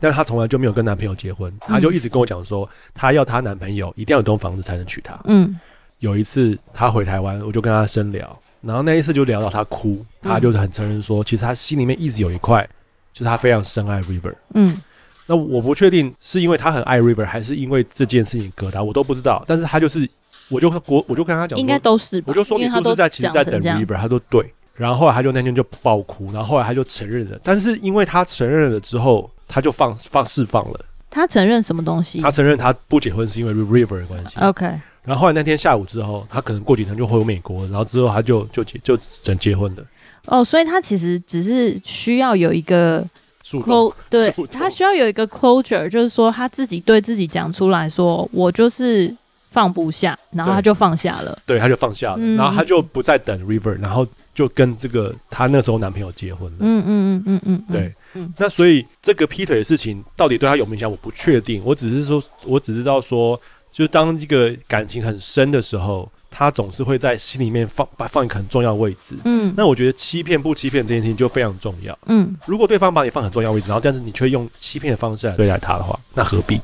[0.00, 5.18] 但是她从来就没有跟男朋友结婚，她就一直跟我讲说，她要她男朋友一定要有栋房子才能娶她。
[5.24, 5.58] 嗯，
[5.98, 12.68] 有一次她回台湾，我就跟她深聊，然后那一次就聊到他哭，他就很承认说，其实他心里面一直有一块，
[13.12, 14.34] 就是他非常深爱 River。
[14.54, 14.80] 嗯，
[15.26, 19.44] 那我不确定是因为他很爱 River，还是因为这件事情疙瘩，我都不知道。
[19.46, 20.08] 但是他就是，
[20.48, 23.96] 我就我我就跟他讲，应该都是，我就说你是不是在其实在等 River？
[23.96, 29.30] 他说对，然后后来他就那天就爆哭，然后后来他就承认了，但是因为他承认了之后。
[29.46, 30.80] 他就放放释放了。
[31.10, 32.18] 他承认什么东西？
[32.22, 34.40] 他承认他不结婚是因为 River 的关系。
[34.40, 34.80] OK。
[35.04, 39.84] 然后后来那天下午之后，他可能过几天就回美国，然后之后他就就结就整结婚的。
[40.26, 43.06] 哦，所以他其实只是需要有一个
[43.44, 49.14] close，对，他需要有一个 closure，就是说他自己对自己讲出来说，我就是
[49.50, 51.38] 放不下，然后他就放下了。
[51.44, 56.56] 对，他就放下了，嗯、然后他就不再等 River，然后就跟这个他那时候男朋友结婚了。
[56.60, 57.94] 嗯嗯嗯嗯嗯，对。
[58.14, 61.60] 嗯，那所以这个劈腿的事情到底对他有没有影响，我不确定。
[61.64, 63.38] 我只是说，我只知道说，
[63.74, 69.16] 就当一个感情很深的时候，他总是会在心里面放把放一个很重要的位置。
[69.24, 71.98] 嗯，那我觉得欺骗不欺骗这件事情就非常重要。
[72.06, 76.60] 嗯，如果对方把你放很重要位置，然后但是你却用欺骗的方式来对待他的话，那何必？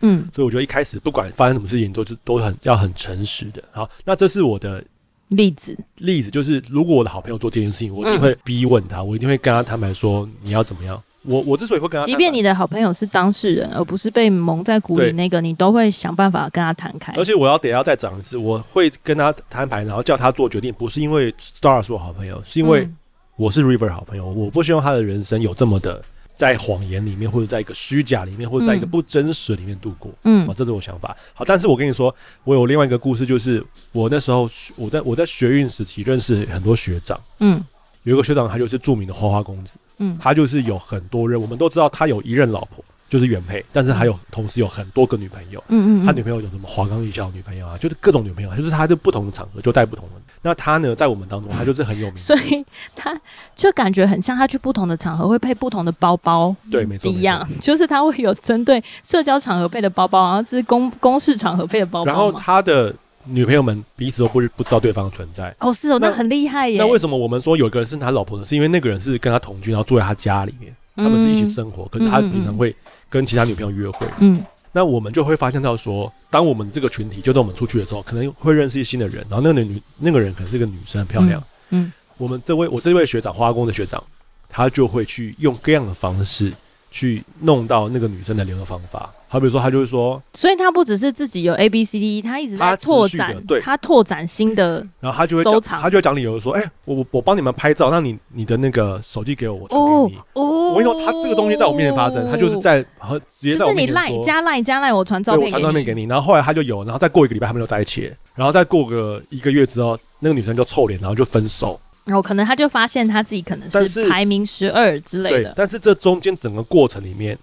[0.00, 3.62] 嗯，所以我觉得一开始不管发生什么事情，都是都很要很诚实的。
[3.70, 4.84] 好，那这是我的。
[5.28, 11.02] 例子，例子就是，如果我的好朋友做这件事情，我一定会逼问他，嗯、我一定会跟他坦白说，你要怎么样。
[11.24, 17.12] 我我之所以会跟他，即便你的好朋友是当事人，而不是被蒙在鼓里那个，你都会想办法跟他谈开。
[17.16, 22.88] 而且我要得要再讲一次，我会跟他摊牌，然后叫他做决定，不是因为 Star 是我好朋友，是因为
[23.36, 26.00] 我是 River 好朋友，我不希望他的人生有这么的。
[26.36, 31.16] 在谎言里面，或者在一个虚假里面，或者在一个不真实里面度过，嗯，啊，这是我想法。
[31.32, 32.12] 好，但是我跟你说，
[32.42, 37.64] 我有另外一个故事，就是我那时候我在我在学运时期认识很多学长，嗯，
[38.02, 42.84] 有一个学长他就是著名的花花公子，嗯，他就是有很多人，我们都知道他有一任老婆。
[43.06, 45.62] 就是原配，但是还有同时有很多个女朋友。
[45.68, 47.78] 嗯嗯，他女朋友有什么华冈艺校女朋友啊？
[47.78, 50.14] 就是各种女朋友，就是他在不同的场合就带不同的。
[50.42, 52.64] 那他呢，在我们当中，他就是很有名，所以
[52.96, 53.16] 他
[53.54, 56.56] 就感觉很像他去不同的场合会配不同的包包。
[56.72, 62.06] 对，没错，一样，就是他会有针对社交场合配的包包，然后是公公事场合配的包包。
[62.06, 62.92] 然后他的
[63.24, 65.54] 女朋友们彼此都不不知道对方的存在。
[65.60, 66.78] 哦，是哦，那很厉害耶。
[66.78, 68.44] 那为什么我们说有一个人是他老婆呢？
[68.44, 70.74] 是因为那个人是跟他同居，然后住在他家里面。
[70.96, 72.72] 他们是一起生活，可是他平常会
[73.10, 74.06] 跟其他女朋友约会。
[74.20, 81.42] 嗯，那我们就会发现到说，当我们这个群体就当我们出去的时候，可能会认识一新的人，然后那个女那个人可能是个女生，很漂亮。
[81.70, 84.00] 嗯，我们这位我这位学长花工的学长，
[84.48, 86.52] 他就会去用各样的方式
[86.94, 89.10] 去弄到那个女生的联合方法。
[89.26, 100.20] 好，比如说他就会说，所以他不只是自己有 A B C D E，他一直在拓展，对，他拓展新的，然后他就会收藏，他就会讲理由说，哎，我我我帮你们拍照，那你你的那个手机给我，我传给你。
[100.34, 106.04] 哦，我跟你说，他这个东西在我面前发生，他就是在和直接在我面前说，你赖加赖加赖，我传照片，我传照片给你。
[106.04, 111.80] 然后后来他就有，然后再过一个礼拜，他们就在一起，然后再过个一个月之后，那个女生就臭脸，然后就分手。
[112.04, 115.50] 然后可能他就发现他自己可能是排名十二之类的。
[115.50, 117.38] 对，但是这中间整个过程里面。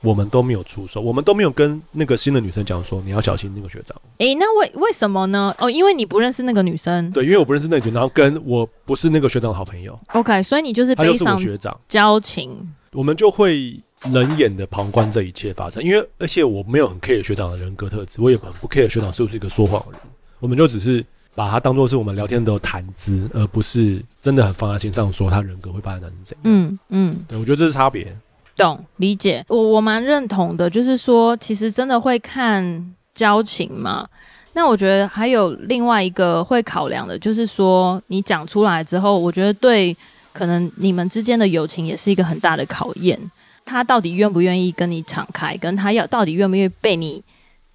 [0.00, 4.00] 我们都没有出手，我们都没有跟那个新的女生讲说，你要小心那个学长。
[4.18, 5.52] 诶，那为为什么呢？
[5.58, 7.10] 哦，因为你不认识那个女生。
[7.10, 9.98] 对，因为我不认识那个女生，然后跟我不是那个学长的好朋友。
[10.12, 13.76] OK，所以你就是背上学长交情，我们就会
[14.12, 15.82] 冷眼的旁观这一切发生。
[15.82, 20.00] 因为而且我没有很 care 学长的人格特质，我也很不 care 学长是不是一个说谎的人。
[20.38, 21.04] 我们就只是
[21.38, 26.42] 把它当做是我们聊天的谈资，而不是真的很放在心上说他人格会发展成怎样。
[26.42, 28.12] 嗯嗯，对，我觉得这是差别。
[28.56, 34.04] 懂，理解，我我蛮认同的，就是说，其实真的会看交情嘛。
[34.52, 39.96] 那我觉得还有另外一个会考量的，就是说你讲出来之后，我觉得对
[40.32, 43.16] 可能你们之间的友情也是一个很大的考验。
[43.64, 47.22] 他到底愿不愿意跟你敞开，跟他要到底愿不愿意被你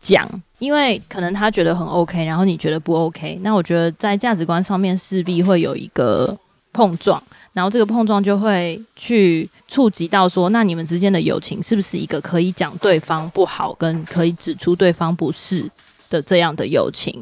[0.01, 0.29] 讲？
[0.63, 3.37] 因为可能他觉得很 OK，然后你觉得不 OK。
[3.41, 6.37] 那我觉得在价值观上面势必会有一个
[6.71, 15.69] 碰撞，然后这个碰撞就会去触及到说，那你们之间的友情是不是一个可以讲对方不好，跟可以指出对方不是？
[16.09, 17.21] 的这样的友情，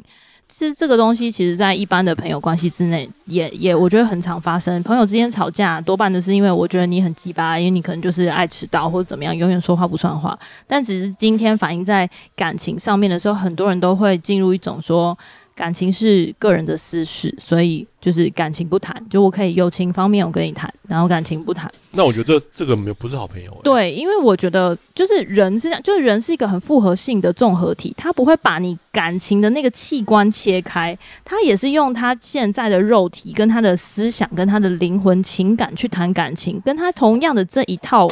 [0.53, 4.83] 其实这个东西，其实在一般的朋友关系之内，也也我觉得很常发生。
[4.83, 10.37] 朋友之间吵架，多半都是因为我觉得你很鸡巴，因为你可能就是爱迟到或者怎么样，永远说话不算话。
[10.67, 15.17] 但只是今天反映在感情上面的时候，很多人都会进入一种说。
[15.61, 18.99] 感情是个人的私事，所以就是感情不谈。
[19.11, 21.71] 就我可以友情方面我跟你谈，然后感情不谈。
[21.91, 23.55] 那我觉得这这个没有不是好朋友。
[23.63, 38.09] 对，因为我觉得就是人是这样，就是人是一个很复合性的综合体，他不会把你感情的那个器官切开，他也是用他现在的肉体跟他的思想跟他的灵魂情感去谈感情，跟他同样的这一套。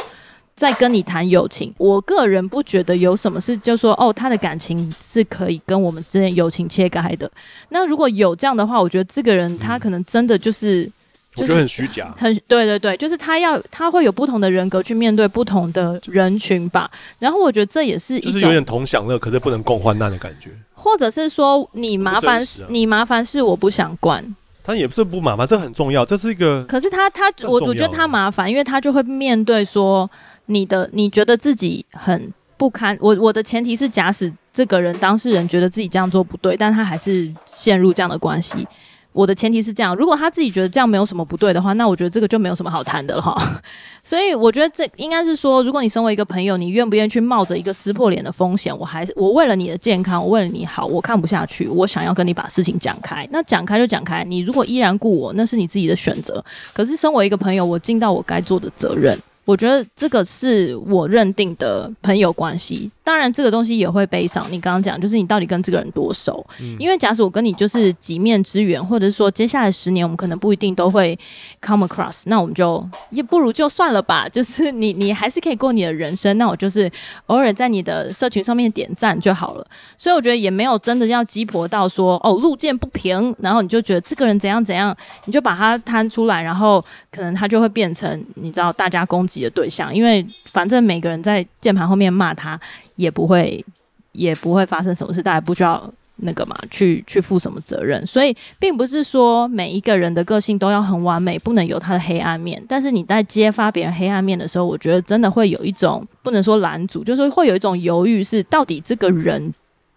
[0.60, 7.30] 在跟你谈友情，我个人不觉得有什么事，就说哦，他的感情是可以跟我们之间友情切开的。
[7.70, 10.92] 那如果有这样的话，我觉得这个人他可能真的就是，嗯
[11.34, 16.90] 就是、我觉得很虚假，很对对对，就是他要他会有不同的人格去面对不同的人群吧。
[17.18, 24.22] 然后我觉得这也是一种就是有点同享乐，可是不能共患难的感觉，或者是说你麻烦、啊、你麻烦事我不想管，
[24.70, 26.64] 他也不是不麻烦，这很重要，这是一个。
[26.64, 30.10] 可是他他我我觉得他麻烦，因为他就会面对说。
[30.46, 38.66] 你的你觉得自己很不堪，我我的前提是假使这个人当事人觉得自己这样做不对，但他还是陷入这样的关系。
[39.12, 43.34] 我的前提是这样，如果他自己觉得这样没有什么不对的话，那我觉得这个就没有什么好谈的了哈。
[44.02, 48.76] 所以我觉得这应该是说，如果你身为一个朋友，你愿不愿意去冒着一个撕破脸的风险？
[48.78, 53.28] 我还是我为了你的健康，我为了你好，我看不下去，我想要跟你把事情讲开。
[53.32, 56.42] 那讲开就讲开，你如果依然顾我，那是你自己的选择。
[56.72, 59.18] 可是身为一个朋友，我尽到我该做的责任。
[59.46, 62.88] 我觉得这个是我认定的朋友关系。
[63.10, 64.46] 当然，这个东西也会悲伤。
[64.52, 66.46] 你刚刚讲，就是你到底跟这个人多熟？
[66.60, 71.18] 嗯、因为假使我跟你就是几面之缘，或者是说接下来十年我们可能不一定都会
[71.60, 74.28] come across，那我们就也不如就算了吧。
[74.28, 76.88] 就是你你还是可以过你的人生，那我就是
[77.26, 79.66] 偶尔在你的社群上面点赞就好了。
[79.98, 86.80] 所以我觉得也没有真的要鸡婆到说哦路见不平，然后你就觉得这个人怎样怎样，你就把他摊出来，然后
[87.10, 92.60] 可能他就会变成你知道大家攻击的对象，因为反正每个人在键盘后面骂他。
[93.00, 93.64] 也不会，
[94.12, 98.06] 也不会发生什么事，大家不需要那个嘛，去去负什么责任。
[98.06, 102.62] 所以，并不是说每一个人的个性都要很完美，不能有他的黑暗面。
[102.68, 109.52] 但是你在揭发别人黑暗面的时候，我觉得真的会有一种不能说拦阻，就是会有一种犹豫，是到底这个人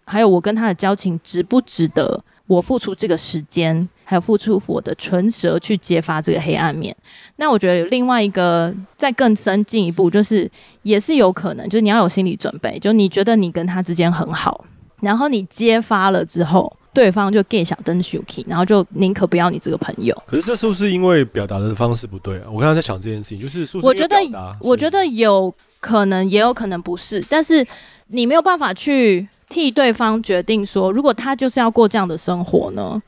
[0.06, 3.86] 还有我跟他的交情值不值得我付出这个时间。
[4.04, 6.94] 还有付出我的唇舌去揭发这个黑暗面，
[7.36, 10.48] 那我觉得有另外一个再更深进一步，就是
[10.82, 14.64] 也是有可能，就是你要有心理准备，就你觉得你跟他之间很好，
[15.00, 20.14] 然后你揭发了之后，对方就 get 小灯 shuki，然后就宁可不要你这个朋友。
[20.26, 22.44] 可是这是不是因为表达的方式不对啊？
[22.48, 24.16] 我刚刚在想这件事情，就是，是，是我觉得
[24.60, 27.66] 我觉得有可能，也有可能不是，但是
[28.08, 33.02] 你没有办法去替对方决定说，如果他就是要过这样的生活呢？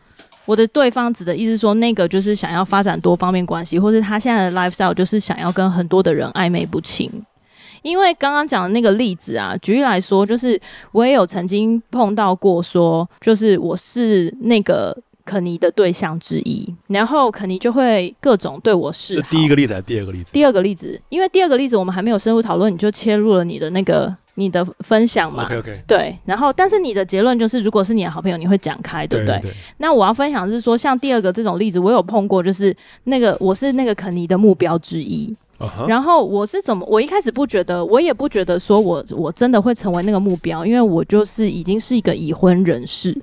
[0.47, 7.11] 我的对方指的意思说，那个就是想要发展多方面关系，或是他现在的 lifestyle 就是想要跟很多的人暧昧不清。
[7.83, 14.97] 因为刚刚讲的那个例子啊，举例来说，就是我也有曾经碰到过，说就是我是那个
[15.27, 19.29] 肯尼的对象之一，然后肯尼就会各种对我示好。
[19.29, 20.33] 是第一个例子还是第二个例子？
[20.33, 24.17] 第二个例子，因为第二个例子我们还没有深入讨论，你就切入了你的那个。
[24.39, 29.41] 你的分享嘛，OK OK，对，然后但是你的结论就是，如果是你的好朋友，你会讲开，对不对？
[29.79, 35.89] 那我要分享的是说，像第二个这种例子，我有碰过，就是那个我是那个肯尼的目标之一，uh huh.
[35.89, 43.17] 然后我是怎么，我一开始不觉得，我也不觉得说我我真的会成为那个目标，因为我就是已经是一个已婚人士，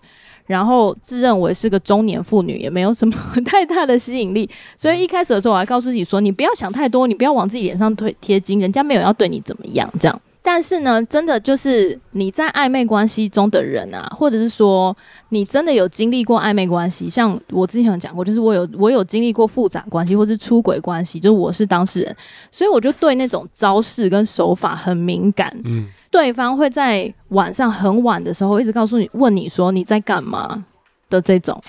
[0.46, 3.16] 然后自认为是个中年妇女，也没有什么
[3.46, 10.22] 太大的吸引力，所以一开始的时候，我还告诉自己说，你不要想太多，你不要往自己脸上推贴金，人家没有要对你怎么样，这样。
[10.46, 14.96] 但是呢，真的就是你在暧昧关系中的人啊，或者是说
[15.30, 22.16] 你真的有经历过暧昧关系，像我之前有讲过，就是我有我有经历过复杂关系，或是出轨关系，就是我是当事人，
[22.52, 25.52] 所以我就对那种招式跟手法很敏感。
[25.64, 30.66] 嗯，对方会在晚上很晚的时候一直告诉你，问你说你在干嘛
[31.10, 31.60] 的这种。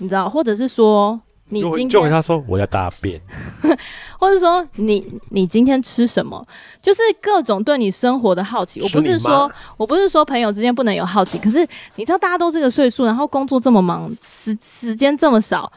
[0.00, 1.20] 你知道，或者是说
[1.50, 3.20] 你今天就回他说我要大便，
[4.18, 6.46] 或者说你你今天吃什么，
[6.82, 8.80] 就是各种对你生活的好奇。
[8.80, 15.72] 我不是说我不是说朋友之间不能有好奇，可是你知道大家都这个岁数，然后工作这么忙，时时间这么少。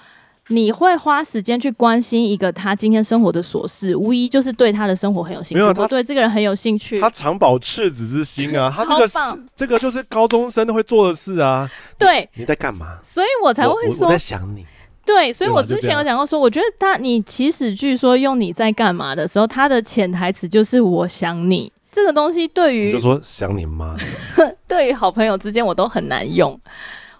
[0.47, 5.61] 你会花时间去关心一个他今天生活的琐事，无疑就是对他的生活很有兴趣。
[5.61, 6.99] 没有，他对这个人很有兴趣。
[6.99, 9.19] 他常保赤子之心啊， 他这个是
[9.55, 11.69] 这个就是高中生都会做的事啊。
[11.97, 12.97] 对，你在干嘛？
[13.01, 14.65] 所以我才会说我，我在想你。
[15.05, 21.71] 对，所以我之前有讲过说，我觉得他你起始句说用你在干嘛的时候，他的潜台词就是我想你。
[21.91, 23.97] 这个东西对于就说想你妈，
[24.65, 26.57] 对于好朋友之间我都很难用。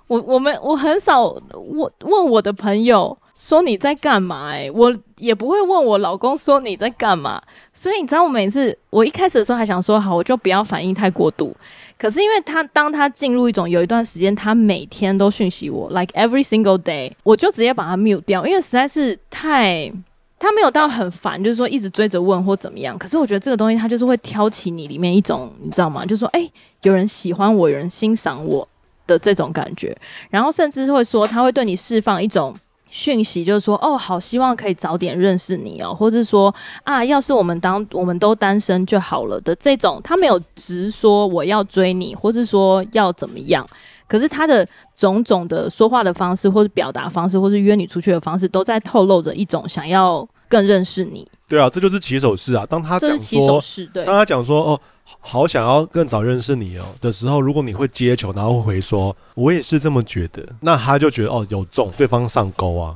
[0.08, 4.52] 我我们我很少问问我的朋友说你在干嘛？
[4.52, 7.42] 欸，哎，我也不会问我老公说你在干嘛。
[7.74, 11.56] 所以你知道，我每次我一开始的时候还想说好，我就不要反应太过度。
[12.02, 19.92] 可是因为他当他进入一种有一段时间，他每天都讯息我，like every single day，我就直接把他 mute 掉，因为实在是太
[20.40, 22.98] 他没有到很烦，就是说一直追着问或怎么样。
[22.98, 26.04] 可是我觉得这个东西他就是会挑起你里面一种你知道吗？
[26.04, 26.50] 就是说哎，
[26.82, 28.68] 有人喜欢我，有人欣赏我。
[29.08, 29.98] 的这种感觉，
[30.30, 32.56] 然后甚至会说他会对你释放一种
[32.92, 43.66] 讯息，就是说哦，好希望可以早点认识你哦，或者说啊，要是我们当我们都单身就好了的这种，他没有直说我要追你，或是说要怎么样，
[44.08, 51.26] 可是他的种种的说话的方式，或是表达方式，或是约你出去的方式，都在透露着一种想要更认识你。
[51.52, 52.66] 对啊，这就是起手式啊。
[52.68, 53.62] 当他讲说，
[53.94, 54.82] 当他讲说哦。
[55.20, 62.96] 好想要更早认识你哦的时候，如果你会接球，然后会回说“我也是这么觉得”，那他就觉得哦有中，对方上钩啊。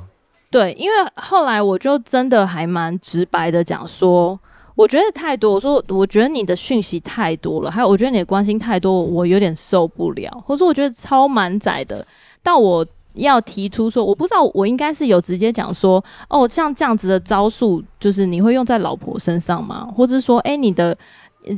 [0.49, 4.39] 对，因为后来我就真的还蛮直白的讲说，
[4.75, 12.05] 我觉得太多，我说我觉得你的讯息太多了，还有我觉得你的关心太多，我有点受不了，或者说我觉得超满载的。
[12.41, 12.85] 但我
[13.15, 19.87] 要提出说，我不知道我应该是有直接讲说，哦，像这样子的招数，就是你会用在老婆身上吗？
[19.95, 20.97] 或者是说，哎，你的。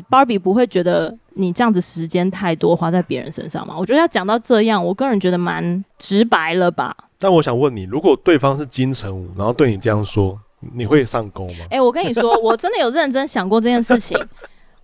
[0.09, 3.73] Barbie 不会觉得你这样子时间太多花在别人身上吗？
[3.79, 6.93] 我觉得要讲到这样，我个人觉得蛮直白了吧。
[7.17, 10.37] 但我想问你，如果对方是金城武，然后对你这样说，
[10.73, 11.59] 你会上钩吗？
[11.69, 14.19] 哎、欸，我跟你说，我真的有认真想过这件事情。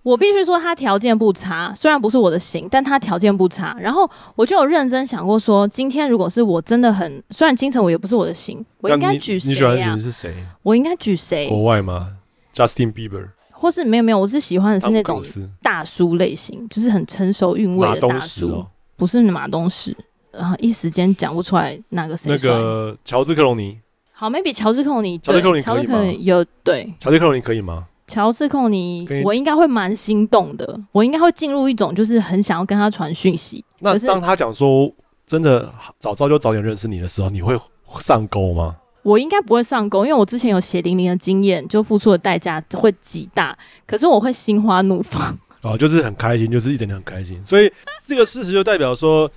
[0.04, 3.74] 我必须说，他条件不差，虽然不是我的型，但他条件不差。
[3.80, 9.54] 然后我就有认真想过说，今天如果是我真的很，虽然金城武也不是我的型，我应该举谁呀？
[9.54, 10.34] 你喜欢的是谁？
[10.62, 11.48] 我应该举谁？
[11.48, 12.18] 国外吗
[12.54, 13.28] ？Justin Bieber。
[13.50, 15.24] 或是没有没有，我是喜欢的是那种
[15.62, 19.96] 大叔类型，就是很成熟韵味的大叔，哦、不是马东石。
[20.30, 22.30] 然后一时间讲不出来哪个谁。
[22.30, 23.78] 那个乔治克隆尼。
[24.12, 25.16] 好，maybe 乔治克隆尼。
[25.18, 26.04] 乔治克隆尼可以吗？
[26.20, 26.92] 有对。
[27.00, 27.86] 乔治克隆尼可以吗？
[28.06, 33.64] 乔治克隆尼，我应该会蛮心动的，我应该会进入一种就是很想要跟他传讯息。
[33.80, 34.90] 那当他讲说
[35.26, 37.58] 真的早早就早点认识你的时候，你会
[38.00, 38.76] 上钩吗？
[39.02, 43.56] 我应该不会上钩，因为我之前有血淋淋的经验，就付出的代价会极大。
[43.86, 47.44] 可是我会心花怒放哦，就是很开心，就是一整天很开心。
[47.44, 47.72] 所以
[48.06, 49.30] 这个事实就代表说，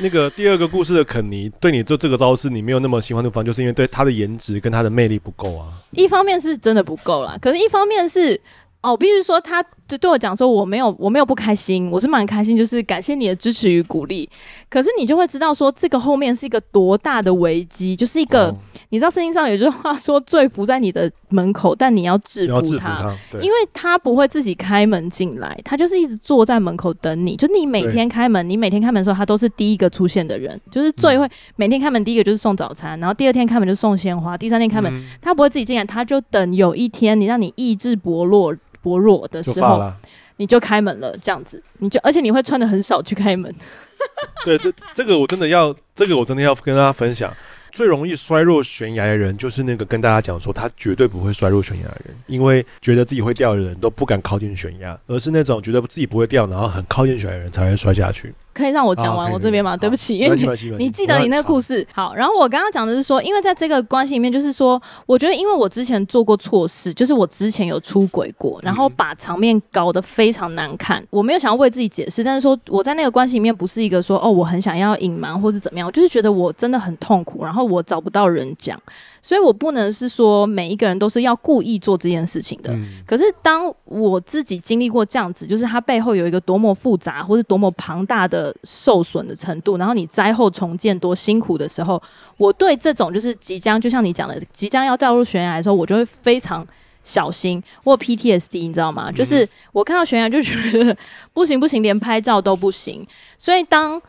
[0.00, 5.68] 那个第二个故事的肯尼对你做这个招式，你没有那么喜欢对方，就是因为对他的颜值跟他的魅力不够啊。
[5.90, 8.40] 一方面是真的不够啦，可是一方面是。
[8.84, 14.28] 哦，必须说，他对对我讲说，我没有，我没有不开心，我是蛮开心，就是感谢你的支持与鼓励。
[14.70, 18.56] 可是你就会知道说，这个后面是一个多大的危机，就是一个，哦、
[18.88, 27.36] 你知道圣经上有句话 说，罪伏在你的门口，但你要制服他，因为他不会自己开门进来，他就是一直坐在门口等你。
[27.36, 38.56] 就你每天开门，你每天开门的时候，他都是第一个出现的人，就是最会每天开门第一个就是送早餐，然后第二天开门就送鲜花，第三天开门、嗯、他不会自己进来，他就等有一天你让你意志薄弱。
[38.82, 39.92] 薄弱的时候，
[40.36, 43.54] 你就开门了，这样子，你就而且你会穿的很少去开门。
[44.44, 47.32] 对，这这个我真的要，这个我真的要跟大家分享。
[47.70, 58.34] 最容易摔落悬崖的人，就是那个跟大家讲说他绝对不会摔落悬崖的人，因为觉得自己会掉的人都不敢靠近悬崖，而是那种觉得自己不会掉，然后很靠近悬崖的人才会摔下去。
[58.52, 59.76] 可以让我讲完我这边吗？
[59.76, 60.46] 对不起，因为你
[60.78, 61.86] 你记得你那个故事。
[61.92, 71.04] 好，然后我刚刚讲的是说，因为在这个关系里面，就是说，我觉得因为我之前做过错事，就是我之前有出轨过，然后把场面搞得非常难看。
[71.10, 78.80] 我没有想要为自己解释，但是说我在那个关系里面不是一个说哦，我很想要隐瞒或是怎么样，我就是觉得我真的很痛苦，然后我找不到人讲。
[79.22, 82.72] 所以我不能是说每一个人都是要故意做这件事情的。
[82.72, 92.02] 嗯、可是当我自己经历过这样子，就是它背后有一个多么复杂或是多么庞大的受损的程度，然后你灾后重建多辛苦的时候，
[92.36, 96.66] 我对这种就是即将就像你讲的，即将要掉入悬崖的时候，我就会非常
[97.04, 97.62] 小心。
[97.84, 99.08] 我有 PTSD，你知道吗？
[99.08, 100.54] 嗯、就是我看到悬崖就觉
[100.84, 100.96] 得
[101.32, 103.06] 不行不行，连拍照都不行。
[103.38, 104.02] 所以当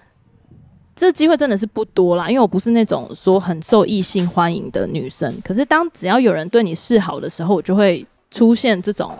[0.95, 5.33] 这机会真的是不多啦，因为我不是那种说很受异性欢迎的女生。
[5.43, 9.17] 可是当只要有人对你示好的时候，我就会出现这种，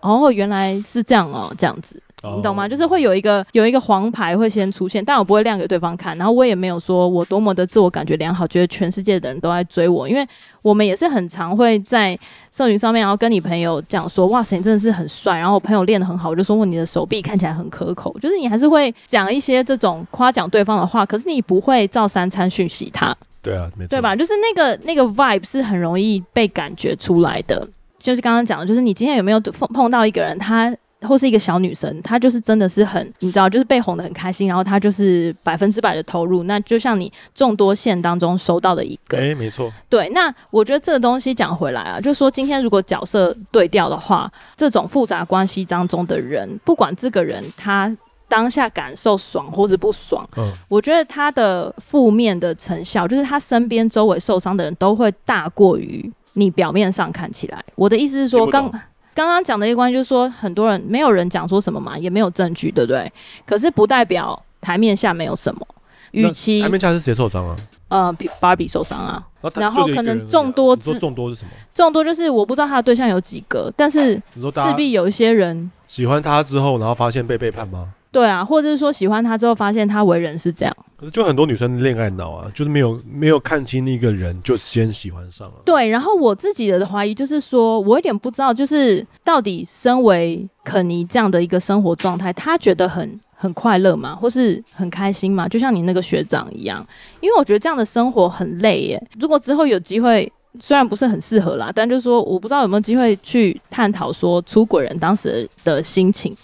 [0.00, 2.00] 哦，原来是这样哦，这样子。
[2.22, 2.66] 你懂吗？
[2.66, 10.26] 就是会有一个有一个黄牌会先出现，但我不会亮给对方看，然后我也没有说我多么的自我感觉良好，觉得全世界的人都在追我，因为
[10.62, 12.18] 我们也是很常会在
[12.50, 24.16] 社群上面，然后跟你朋友讲说，哇塞，你真的是很帅，然后我朋友练得很好，我就说，你的手臂看起来很可口，就是你还是会讲一些这种夸奖对方的话，可是你不会照三餐讯息他，对啊，没错，对吧？
[24.16, 30.74] 就是那个那个 vibe 是很容易被感觉出来的，就是刚刚讲的，就是你今天有没有碰碰到一个人，他。
[31.02, 36.44] 或是一个小女生，她就是真的是很，你知道，就是被哄得很开心，然后她就是百分之百的投入。
[36.44, 39.70] 那就像你众多线当中收到的一个，哎，没错。
[39.88, 47.94] 对，那我觉得这个东西讲回来啊，就是说今天如果角色对调的话，这种复杂关系当中的人，不管这个人他
[48.26, 57.62] 当下感受爽或者不爽，嗯，我觉得他的负面的成效，就是他身边周围受伤的人都会大过于你表面上看起来。
[57.74, 58.72] 我的意思是说，刚。
[59.16, 63.10] 刚刚讲的一个关，就是说很多人没有人讲说什么嘛，也没有证据，对不对？
[63.46, 65.66] 可是不代表台面下没有什么。
[66.10, 67.56] 与其台面下是谁受伤啊？
[67.88, 69.26] 呃，Barbie 受伤啊。
[69.54, 71.50] 然后可能众多之众多是什么？
[71.72, 77.94] 众多就是我不知道他的对象有几个，但是势必有一些人喜欢他之后，然后发现被背叛吗？
[78.12, 80.76] 对啊，或者是说喜欢他之后，发现他为人是这样。
[80.98, 85.54] 可是就很多女生恋爱脑啊，就是没有没有看清那个人，就先喜欢上了。
[85.62, 94.16] 对，然后我自己的怀疑就是说，我有点不知道，就是到底身为肯尼这样的一个生活状态，他觉得很很快乐吗？
[94.16, 95.46] 或是很开心吗？
[95.46, 96.82] 就像你那个学长一样，
[97.20, 99.08] 因为我觉得这样的生活很累耶。
[99.20, 106.34] 如果之后有机会，虽然不是很适合啦，但就是说，我不知道有没有机会去探讨说出轨人当时的心情。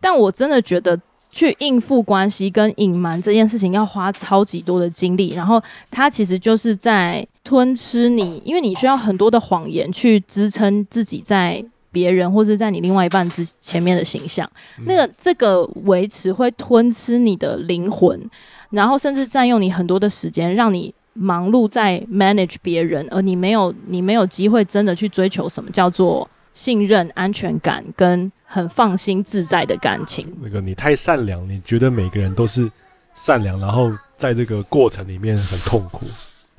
[0.00, 0.96] 但我真的觉得。
[1.36, 11.62] 去应付关系跟隐瞒这件事情要花超级多的精力，然后他其实就是在吞吃你，因为你需要很多的谎言去支撑自己在
[11.92, 14.50] 别人或者在你另外一半之前面的形象。
[14.86, 18.18] 那个这个维持会吞吃你的灵魂，
[18.70, 28.32] 然后甚至占用你很多的时间，让你忙碌在 manage 别人，而你没有你没有机会真的去追求什么叫做信任、安全感跟。
[28.56, 30.26] 很放心自在的感情。
[30.40, 32.70] 那个你太善良，你觉得每个人都是
[33.14, 36.06] 善良，然后在这个过程里面很痛苦。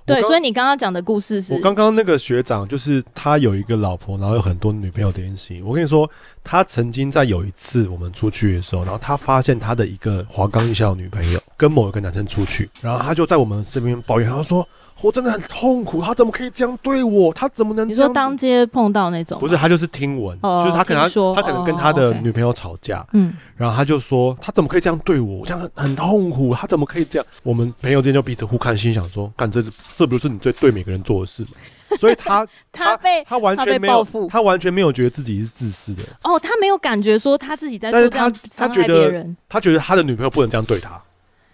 [0.06, 5.66] 对，所以你刚刚讲的故事是，我刚刚那个学长就是他有一个老婆，然后有很多女朋友的原型。
[5.66, 6.08] 我跟你说，
[6.43, 14.68] 他曾经在有一次我们出去的时候，然后他发现他的一个华冈艺校的女朋友跟某一个男生出去，然后他就在我们身边抱怨，他说。
[15.02, 17.34] 我真的很痛苦，他怎么可以这样对我？
[17.34, 17.88] 他怎么能？
[17.88, 19.39] 你说当街碰到那种？
[19.39, 25.38] 不是，他就是听闻，哦、就是他可能他，他可能跟他的女朋友吵架，嗯、哦，然后他就说他怎么可以这样对我？
[25.38, 27.26] 我这样很很痛苦，他怎么可以这样？
[27.43, 31.50] 我们朋友之间就彼此互看，心想说，干这是这不是你最对每个人做的事吗？
[31.98, 41.02] 所以他他被他，他完全没有他，他完全没有觉得自己是自私的哦，他没有感觉说他自己在做这样伤害别人，他觉得他的女朋友不能这样对他。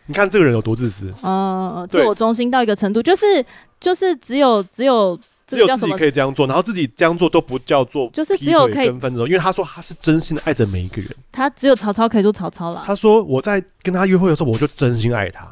[0.05, 3.45] 你看这个人有多自私，呃，自我中心到一个程度，就是
[3.79, 12.83] 就是只有只有只有自己可以这样做，然后自己这样做都不叫做，就是只有可以跟分的时候，因为他说他是真心的爱着每一个人，他只有曹操可以做曹操了。
[12.85, 15.45] 他说我在跟他约会的时候，我就真心爱他；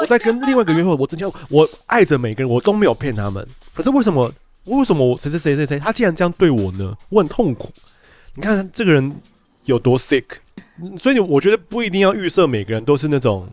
[0.00, 3.46] 我在跟另外一个约会，我真心我爱着每个人，我都没有骗他们。
[3.72, 4.30] 可是为什么
[4.64, 6.94] 为什么我谁谁谁谁谁他竟然这样对我呢？
[7.08, 7.70] 我很痛苦。
[8.34, 9.16] 你看这个人
[9.64, 10.24] 有多 sick，
[10.98, 13.48] 所以我觉得不一定要预设每个人都是那种。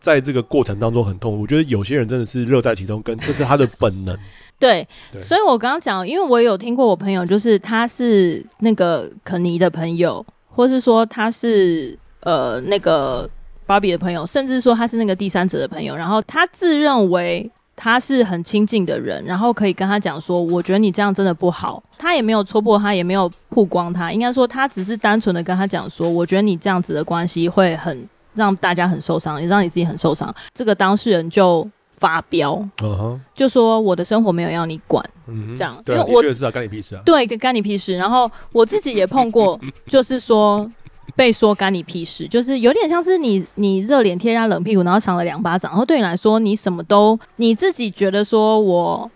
[0.00, 4.16] 在这个过程当中很痛苦，我觉得有些人真的是乐在其中，跟这是他的本能。
[4.58, 13.28] 对，对，所以我刚刚讲，因为我有听过我朋友，就是他是那个肯尼的朋友，或是说他是呃那个
[13.66, 21.82] 芭比的朋友，甚至说他是那个第三者的朋友，然后他自认为他是很亲近的人，然后可以跟他讲说，我觉得你这样真的不好。
[21.98, 28.08] 他也没有戳破他，也没有曝光他，应该说他只是单纯的跟他讲说，我觉得你这样子的关系会很。
[28.40, 30.34] 让大家很受伤，也让你自己很受伤。
[30.54, 31.68] 这个当事人就
[31.98, 33.18] 发飙，uh huh.
[33.34, 35.56] 就说我的生活没有要你管，uh.
[35.56, 35.76] 这样。
[35.84, 37.02] 对啊，我确实是啊，干你屁事啊。
[37.04, 37.94] 对，干你屁事。
[37.94, 40.66] 然后我自己也碰过， 就是说
[41.14, 45.70] 被说干你屁事，就是有点像是你你热脸贴人家冷屁股，然后赏了两巴掌。
[45.70, 49.10] 然后对你来说，你什么都你自己觉得说我。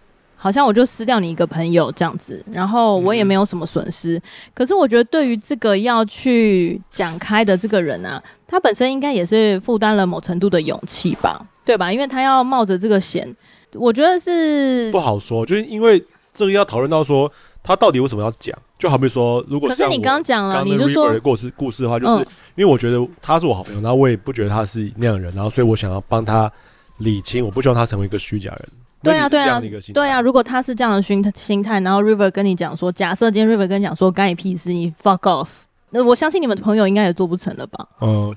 [0.44, 4.18] 好像我就失掉你一个朋友这样子，然后我也没有什么损失。
[4.18, 4.22] 嗯、
[4.52, 11.90] 可是我觉得，对于这个要去讲开的这个人啊，他本身应该也是负担了某程度的勇气吧，对吧？
[11.90, 13.34] 因为他要冒着这个险，
[13.72, 15.46] 我觉得是不好说。
[15.46, 17.32] 就是因为这个要讨论到说，
[17.62, 18.54] 他到底为什么要讲？
[18.78, 26.52] 就好比说，如果可是你刚刚讲了，你就说故事故事的话，就是因为我觉得他是我好朋友，然后我也不觉得他是那样的人，然后所以我想要帮他
[26.98, 28.68] 理清，我不希望他成为一个虚假人。
[29.04, 29.60] 对啊，对啊，
[29.92, 30.20] 对啊。
[30.20, 35.48] 如果他是这样的心心态，然后 River 跟你讲说，假设今天 River 跟你讲说，干你屁事，你 fuck off。
[35.90, 37.86] 那我相信你们的朋友应该也做不成了吧？
[38.00, 38.34] 嗯，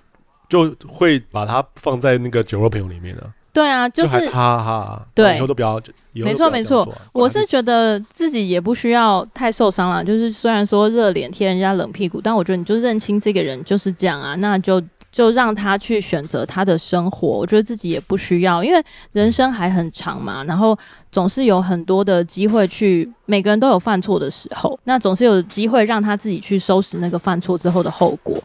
[0.48, 3.32] 就会把它放在那个酒肉朋友里面了。
[3.52, 5.08] 对啊，就是就哈哈。
[5.16, 5.82] 对，以后都不要。
[6.14, 10.04] 没错没错，我是觉得自己也不需要太受伤了。
[10.04, 14.82] 就是虽然说热脸贴人家冷屁股，但我觉得你就认清这个人就是这样啊，那就。
[15.18, 18.80] 就让他去选择他的生活，我觉得自己也不需要，因为
[19.14, 20.44] 人生还很长嘛。
[20.44, 20.78] 然后
[21.12, 28.38] 总是有很多的机会去，每个人都有犯错的时候，那总是有机会让他自己去收拾那个犯错之后的后果，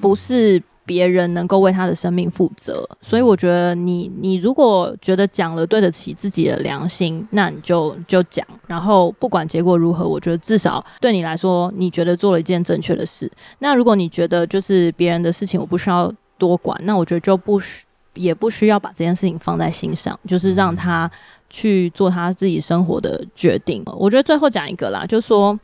[0.00, 2.86] 不是别人能够为他的生命负责。
[3.00, 8.46] 所以我觉得你，你如果觉得讲了对得起自己的良心，那你就就讲。
[8.66, 13.30] 然后不管结果如何，我觉得至少对你来说，你觉得做了一件正确的事。
[13.58, 21.10] 那如果你觉得就是别人的事情，我不需要多管，那我觉得就不需也不需要把这件事情放在心上，就是让他
[21.50, 23.82] 去做他自己生活的决定。
[23.86, 25.58] 我觉得最后讲一个啦，就说，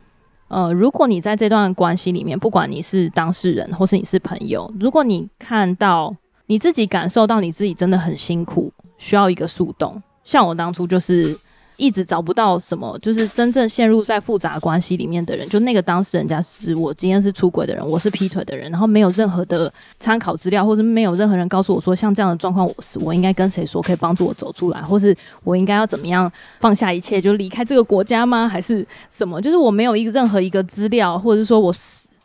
[0.51, 6.13] 呃，如果你在这段关系里面，不管你是当事人或是你是朋友，如果你看到
[6.47, 11.35] 你自己感受到你自己真的很辛苦，需要一个树洞，像我当初就是。
[11.77, 28.47] 一直找不到什么，就是真正陷入在复杂关系里面的人，就那个当事人家是我今天是出轨的人，我是劈腿的人，然后没有任何的参考资料，或是没有任何人告诉我说，像这样的状况，我是我应该跟谁说可以帮助我走出来，或是我应该要怎么样放下一切，就离开这个国家吗？
[28.47, 29.41] 还是什么？
[29.41, 31.73] 就是我没有一个任何一个资料，或者是说我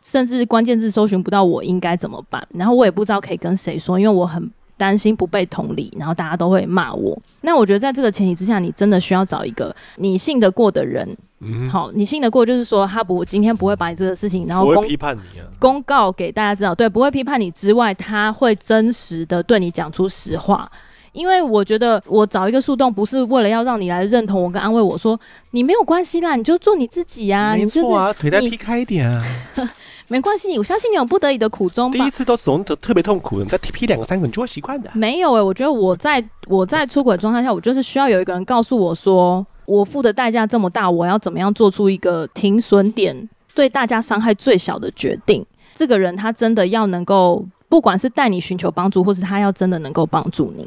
[0.03, 2.45] 甚至关键字搜寻不到，我应该怎么办？
[2.53, 4.51] 然后我也不知道可以跟谁说，因为我很。
[4.77, 7.17] 担心不被同理，然后大家都会骂我。
[7.41, 11.17] 那我觉得在这个前提之下，你真的需要找一个你信得过的人。
[11.39, 16.73] 嗯，好，你信得过，就是说他不今天不会把你这个事情，然后公批判你啊，公告给大家知道。
[16.73, 20.67] 对，不会批判你之外，他会真实的对你讲出实话。
[21.13, 25.19] 因为我觉得我找一个树洞，不是为了要让你来认同我跟安慰我说
[25.51, 29.23] 你没有关系啦，你就做你自己呀，没错啊，你就是腿再劈开一点啊。
[30.09, 31.97] 没关系，你我相信你有不得已的苦衷吧。
[31.97, 34.89] 第一次都是特特别痛苦，你再踢两个三个，你就会习惯的。
[34.93, 45.45] 没有诶、欸，我觉得我在我在出轨状态下，我就是需要有一个人告诉我说，我付的代价这么大，我要怎么样做出一个停损点，对大家伤害最小的决定。
[45.75, 50.65] 这个人他真的要能够，不管是带你寻求帮助，或是他要真的能够帮助你。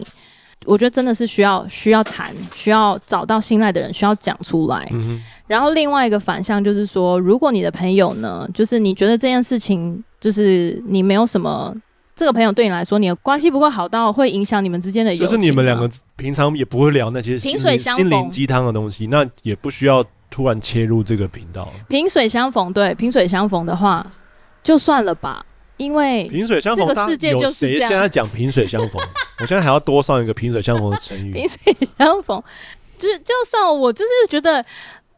[0.66, 4.86] 我觉得真的是需要需要谈，需要找到信赖的人，需要讲出来。
[4.92, 5.22] 嗯。
[5.46, 11.74] 然后另外一个反向就是说，如果你的朋友呢，就是你觉得这件事情，就是你没有什么，
[12.14, 15.26] 这个朋友对你来说，你的关系不够好到会影响你们之间的友情。
[15.26, 21.68] 就是你们两个平常也不会聊那些心灵心灵鸡汤的东西，那也不需要突然切入这个频道。
[21.88, 24.06] 萍水相逢，对，萍水相逢的话，
[24.62, 25.44] 就算了吧。
[25.80, 29.00] 因为萍水相逢，这个世界就是谁现在讲萍水相逢？
[29.40, 31.32] 我现在还要多上一个萍水相逢的成语。
[31.32, 32.42] 萍水相逢，
[32.98, 34.62] 就是就算我就是觉得，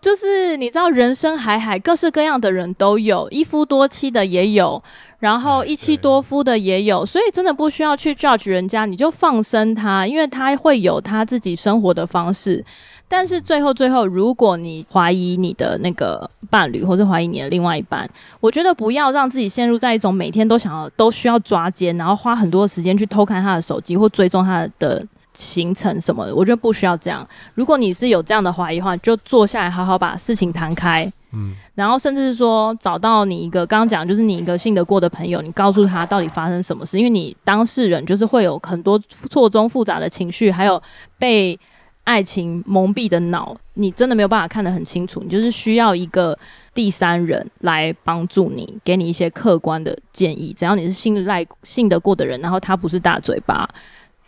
[0.01, 4.81] 就是你知道，人生海海，各式各样的人都有，一夫多妻的也有，
[5.19, 12.65] 然后一妻多夫的也有，所以真的不需要去 judge 人家，你就放生他，因为他会有他自己生活的方式。
[13.13, 18.09] 但是最后最后，如果你怀疑你的那个伴侣，或是怀疑你的另外一半，
[18.41, 26.35] 我觉得不要让自己陷入在一种每天都想要都需要抓奸，然后花很多时间去偷看他的手机或追踪他的行程什么的。
[26.35, 27.29] 我觉得不需要这样。
[27.53, 31.05] 如果你是有这样的怀疑的话，就坐下来好好把事情谈开，
[31.35, 38.99] 嗯，然后甚至是说找到你一个刚刚讲就是你一个信得过的朋友，你告诉他到底发生什么事，因为你当事人就是会有很多
[39.29, 40.83] 错综复杂的情绪，还有
[41.19, 41.61] 被。
[42.05, 45.21] 爱情蒙蔽的脑，你真的没有办法看得很清楚。
[45.23, 46.37] 你就是需要一个
[46.75, 50.53] 第三人来帮助你，给你一些客观的建议。
[50.53, 53.69] 只要你是信赖、信得过的人，然后他不是大嘴巴。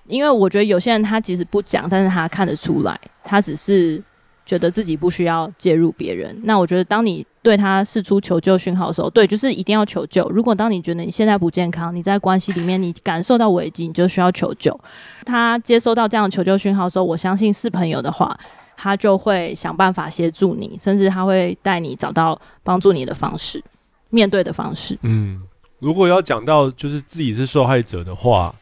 [0.06, 4.02] 因为我觉得有些人他即使不讲，但是他看得出来，他只是。
[4.46, 10.28] 觉得自己不需要介入别人，那我觉得当你对他释出求救讯号的时候，对，就是一定要求救。
[10.28, 14.78] 如果当你觉得你现在不健康，你在关系里面你感受到危机，你就需要求救。
[15.24, 18.38] 他接收到这样的求救讯号的时候，我相信是朋友的话，
[18.76, 23.62] 他就会想办法协助你，甚至他会带你找到帮助你的方式，
[24.10, 24.98] 面对的方式。
[25.02, 25.40] 嗯，
[25.78, 28.54] 如果要讲到就是自己是受害者的话。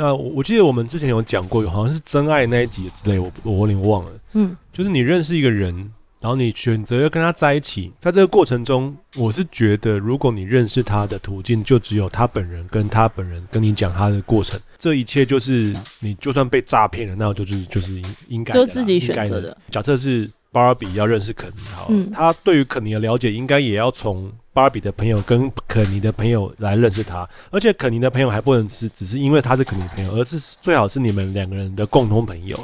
[0.00, 4.10] 那我我记得我们之前有讲过，好像是真爱那一集之类，我我有点忘了。
[4.32, 5.74] 嗯，就是你认识一个人，
[6.20, 19.54] 然后你选择要跟他在一起，在这个过程中，我是觉得，如果你认识他的途径就只有他本人跟他本人跟你讲他的过程，这一切就是你就算被诈骗了，那就是就是应应该，就自己选择的。
[19.70, 32.58] 假设是芭比要认识肯尼，好，嗯，他对于肯尼的了解应该也要从芭比的朋友跟肯尼的朋友来认识他，而且肯尼的朋友还不能是只是因为他是肯尼的朋友，而是最好是你们两个人的共同朋友，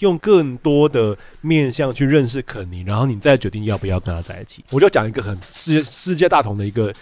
[0.00, 4.62] 用更多的面向去认识肯尼，然后你再决定要不要跟他在一起。
[4.68, 6.92] 我就讲一个很世世界大同的一个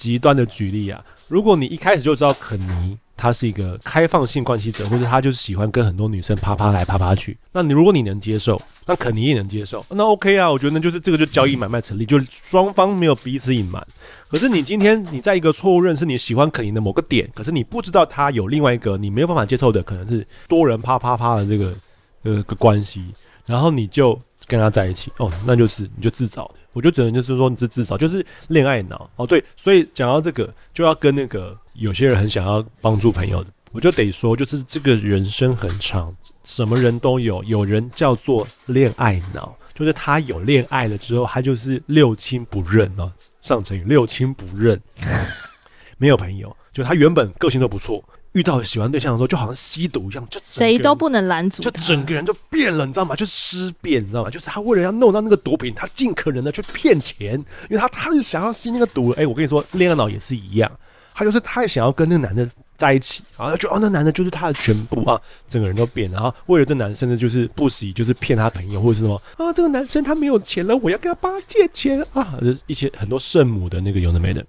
[0.00, 2.96] 极端的举例啊，如果你一开始就知道肯尼。
[3.22, 7.36] 他是一个开放性关系者，或者他就是喜欢跟很多女生啪啪来啪啪去。
[7.52, 13.86] 那你如果你能接受，那肯尼也能接受，那 OK 啊，我觉得那就是这个就交易买卖成立，就双方没有彼此隐瞒。
[14.30, 21.74] 可是你今天你在一个错误认识你喜欢肯尼的某个点，可是你不知道他有另外一个你没有办法接受的，可能是多人啪啪啪的这个
[22.22, 23.04] 呃个关系，
[23.44, 26.54] 然后你就跟他在一起哦，那就是你就自找的。
[26.72, 29.26] 我就只能就是说，你这至少就是恋爱脑哦。
[29.26, 36.14] 对，所以讲到这个，就要跟那个有些人很想要帮助朋友的，我就得说，就是这个人生很长，
[36.44, 37.42] 什么人都有。
[37.44, 43.12] 有人叫做恋爱脑，就是他有恋爱了之后，他就是六亲不认哦。
[43.40, 44.80] 上成语六亲不认，
[45.98, 48.04] 没有朋友，就他原本个性都不错。
[48.32, 53.16] 遇到喜欢对象的时候，就好像吸毒一样，就谁都不能拦阻，就整个人就变了，你知道吗？
[53.16, 54.30] 就尸变，你知道吗？
[54.30, 57.34] 就是他为了要弄到那个毒品，他尽可能的去骗钱，
[57.68, 59.10] 因为他他是想要吸那个毒。
[59.10, 60.70] 哎、欸，我跟你说，恋爱脑也是一样，
[61.12, 74.40] 他就是太想要跟那个男的在一起，然后就哦，那男的就是他的全部啊，整个人都变，然后为了这男生，呢就是不惜就是骗他朋友，或者是什么啊，这个男生他没有钱了，我要跟他爸借钱啊，就一些很多圣母的那个有的没的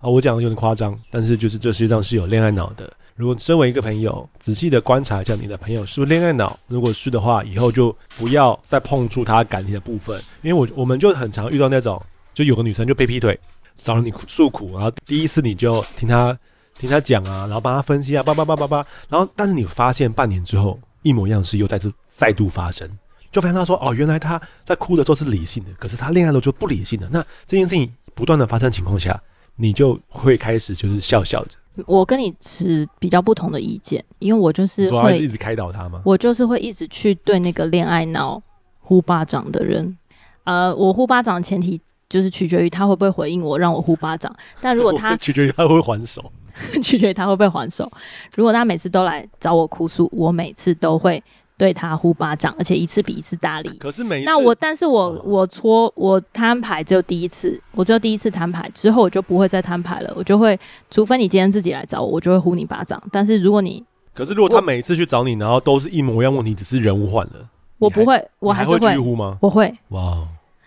[0.00, 2.92] 啊，我讲的有点夸张，但是就是这世界上是有恋爱脑的。
[3.18, 12.00] 如果身为一个朋友，仔细的观察一下你的朋友是不是恋爱脑，如果是的话，以后就不要再碰触他感情的部分，因为我我们就很常遇到那种，
[12.32, 13.36] 就有个女生就被劈腿，
[13.76, 16.38] 找了你诉苦，然后第一次你就听他
[16.74, 22.88] 听他讲啊，然后帮他分析啊，叭叭叭叭叭，然后但是你发现半年之后一模一样的事又再次再度发生，
[23.32, 29.20] 就发现他说哦，原来他在哭的时候是理性的，可是他恋爱的时候就不理性的，那这件事情不断的发生情况下，
[29.56, 31.56] 你就会开始就是笑笑着。
[31.86, 36.00] 我跟你持比较不同的意见，因为我就是会一直开导他吗？
[36.04, 38.42] 我就是会一直去对那个恋爱脑
[38.80, 39.96] 呼巴掌的人。
[40.44, 44.34] 呃，我呼巴掌的前提就是取决于他会不会回应我，让我呼巴掌。
[44.60, 46.32] 但如果他 取决于他会不会还手，
[46.82, 47.90] 取决于他会不会还手。
[48.34, 51.22] 如果他每次都来找我哭诉，我每次都会。
[51.58, 53.68] 对他呼巴掌，而且一次比一次大力。
[53.78, 60.14] 可是每那我，但是我我搓我摊牌只有第一次，我只有第一次摊牌之后，我就不会再摊牌了。
[60.16, 63.02] 我就会，除非你今天自己来找我，我就会呼你巴掌。
[63.10, 63.84] 但是如果你，
[64.14, 67.48] 可是如果他每一次去找你，然后都是一模一样问题，只是人物换了，
[67.78, 69.36] 我不会，我还是会，会继续呼吗？
[69.42, 69.74] 我会。
[69.88, 70.16] 哇，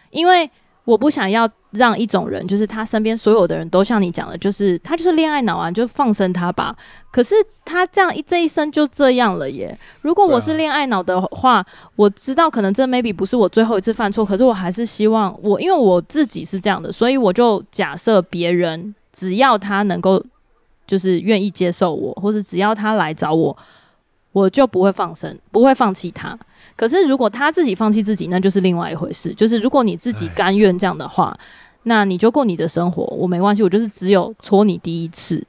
[0.10, 0.50] 因为。
[0.84, 6.76] 我不想要让一种人，就是他身边所有的人都像你讲的，就是他就是恋爱脑啊，就放生他吧。
[7.12, 9.78] 可是他这样一这一生就这样了耶。
[10.02, 11.66] 如果我是恋爱脑的话，啊、
[11.96, 20.24] 我知道可能这 maybe 不是我最后一次犯错，可是我还是希望我，因为我自己是这样的，所以我就假设别人只要他能够
[20.88, 23.56] 就是愿意接受我，或者只要他来找我，
[24.32, 26.38] 我就不会放生，不会放弃他。
[26.82, 29.32] 可是，如果他自己放弃自己，那就是另外一回事。
[29.36, 31.38] 就是如果你自己甘愿这样的话，
[31.84, 33.62] 那你就过你的生活，我没关系。
[33.62, 35.46] 我就是只有戳你第一次，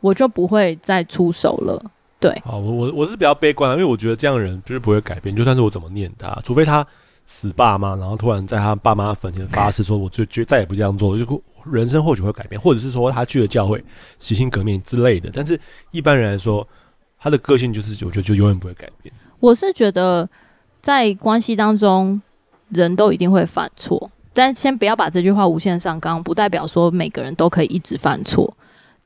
[0.00, 1.90] 我就不会再出手了。
[2.20, 6.86] 对，啊，我我我是比较悲观的，因为我觉得这样的人就是不会改变，就算是我怎么念他，除非他
[7.24, 13.84] 死爸妈，然后突然在他爸妈坟前发誓说，我就绝再也不这样做，就人生或许会改变，或者是说他去了教会
[14.20, 15.32] 洗心革面之类的。
[15.34, 15.60] 但是
[15.90, 16.64] 一般人来说，
[17.18, 19.12] 他的个性就是，我觉得就永远不会改变。
[19.40, 20.30] 我是觉得。
[20.86, 22.22] 在关系当中，
[22.68, 28.56] 人都一定会犯错，但先不要把这句话无限上纲，不代表说每个人都可以一直犯错。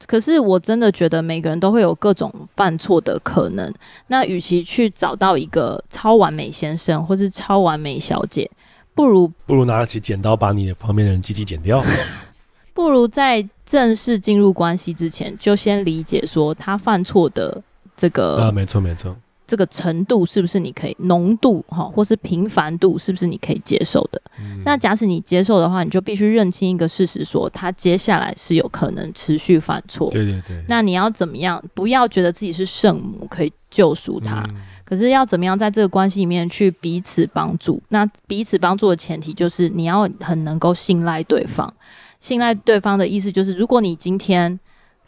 [0.07, 3.73] 可是我真的觉得每个人都会有各种犯错的可能。
[4.09, 8.51] 那与其去找到一个超完美先生或是超完美小姐，
[8.95, 11.83] 不如不如拿起剪刀把你旁边的人鸡鸡剪掉。
[12.75, 17.63] 不如在正式进入关系之前，就先理解说他犯错的
[17.97, 19.17] 这个啊，没错没错。
[19.51, 24.23] 这个程度是不是你可以浓度哈，或是频繁度是不是你可以接受的？
[24.39, 30.09] 嗯、那假使你接受的话，你就必须认清一个事实说，说他接下来是有可能持续犯错。
[30.13, 30.63] 对对对。
[30.69, 31.61] 那你要怎么样？
[31.75, 37.83] 不要觉得自己是圣母可以救赎他，嗯、可是要怎么样在这个关系里面去彼此帮助？
[37.89, 41.75] 那彼此帮助的前提就是你要很能够信赖对方。
[42.21, 44.61] 信赖对方的意思就是，如果你今天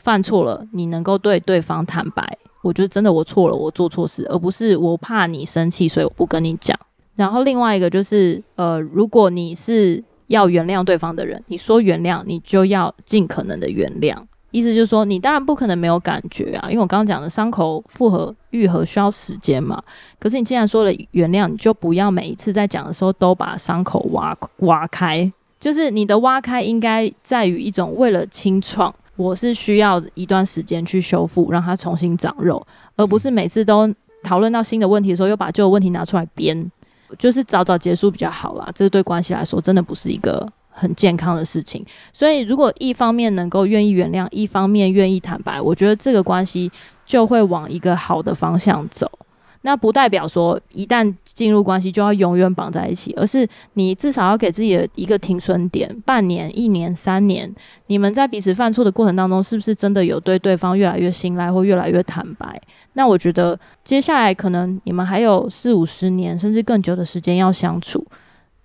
[0.02, 2.36] 犯错了，你能够对对方坦白。
[2.60, 6.76] 我觉得真的我错了，我做错事，而不是我怕你生气，所以我不跟你讲。
[7.14, 14.16] 然后另外一个就是，呃，如果你是要原谅对方的人，你说原谅，你就要尽可能的原谅。
[14.50, 19.82] 意思就是说，你当然不可能没有感觉啊，因为我刚刚讲的伤口复合愈合需要时间嘛。
[20.18, 25.30] 可是你既然说了原谅，你就不要每一次在讲的时候都把伤口挖挖开。
[25.58, 32.66] 就是你的挖开应该在于一种为了清创，我是需要一段时间去修复，让它重新长肉，
[32.96, 36.70] 而不是每次都讨论到新的问题的时候又把旧的问题拿出来编，
[37.18, 38.68] 就是早早结束比较好啦。
[38.74, 41.84] 这对关系来说真的不是一个很健康的事情。
[42.12, 46.70] 所以如果一方面能够愿意原谅，一方面愿意坦白，我觉得这个关系
[47.04, 49.10] 就会往一个好的方向走。
[49.62, 57.52] 那不代表说一旦进入关系就要永远绑在一起，而是你至少要给自己的一个停损点，半年、一年、三年，
[57.86, 62.60] 你们在彼此犯错的过程当中，是不是真的有对对方越来越信赖或越来越坦白？
[62.94, 68.04] 那我觉得接下来可能你们还有四五十年甚至更久的时间要相处，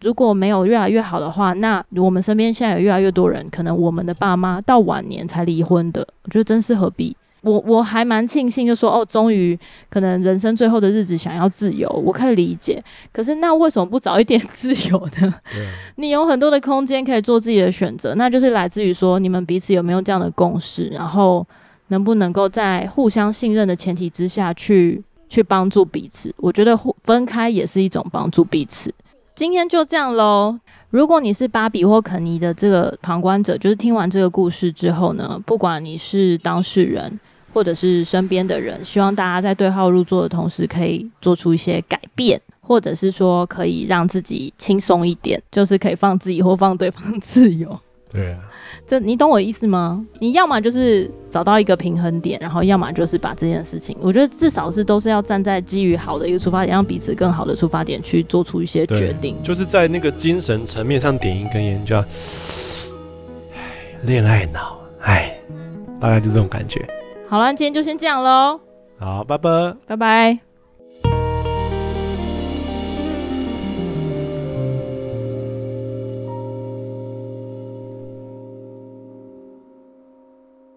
[0.01, 7.15] 如果没有越来越好的话，那我们身边现在有越来越多人，可能我们的爸妈到晚年才离婚的，我觉得真是何必？
[7.47, 9.57] 我我还蛮庆幸，就说哦，终于
[9.89, 12.83] 可能人生最后的日子想要自由，我可以理解。
[13.13, 15.33] 可是那为什么不早一点自由呢？
[15.95, 21.45] 你有很多的空间可以做自己的选择，那就是来自于说你们彼此有没有这样的共识，然后
[21.87, 26.33] 能不能够在互相信任的前提之下去去帮助彼此。
[26.37, 28.93] 我觉得分开也是一种帮助彼此。
[29.35, 30.59] 今天就这样喽。
[30.89, 37.19] 如果你是芭比或肯尼的这个旁观者，就是听完这个故事之后呢，不管你是当事人。
[37.53, 47.79] 或者是身边的人，希望大家在对号入座的同时，可以做出一些改变，或者是说可以让自己轻松一点，就是可以放自己或放对方自由。
[48.09, 48.39] 对啊，
[48.85, 50.05] 这你懂我意思吗？
[50.19, 59.35] 你要么就是找到一个平衡点，然后要么就是把这件事情，我觉得至少是都是要站在基于好的一个出发点，让彼此更好的出发点去做出一些决定。
[59.43, 62.05] 就是在那个精神层面上点一根烟，就要
[64.03, 65.37] 恋爱脑，哎，
[65.99, 66.87] 大概就这种感觉。
[67.29, 68.59] 好了，今天就先这样喽。
[68.99, 70.46] 好，拜拜，拜拜。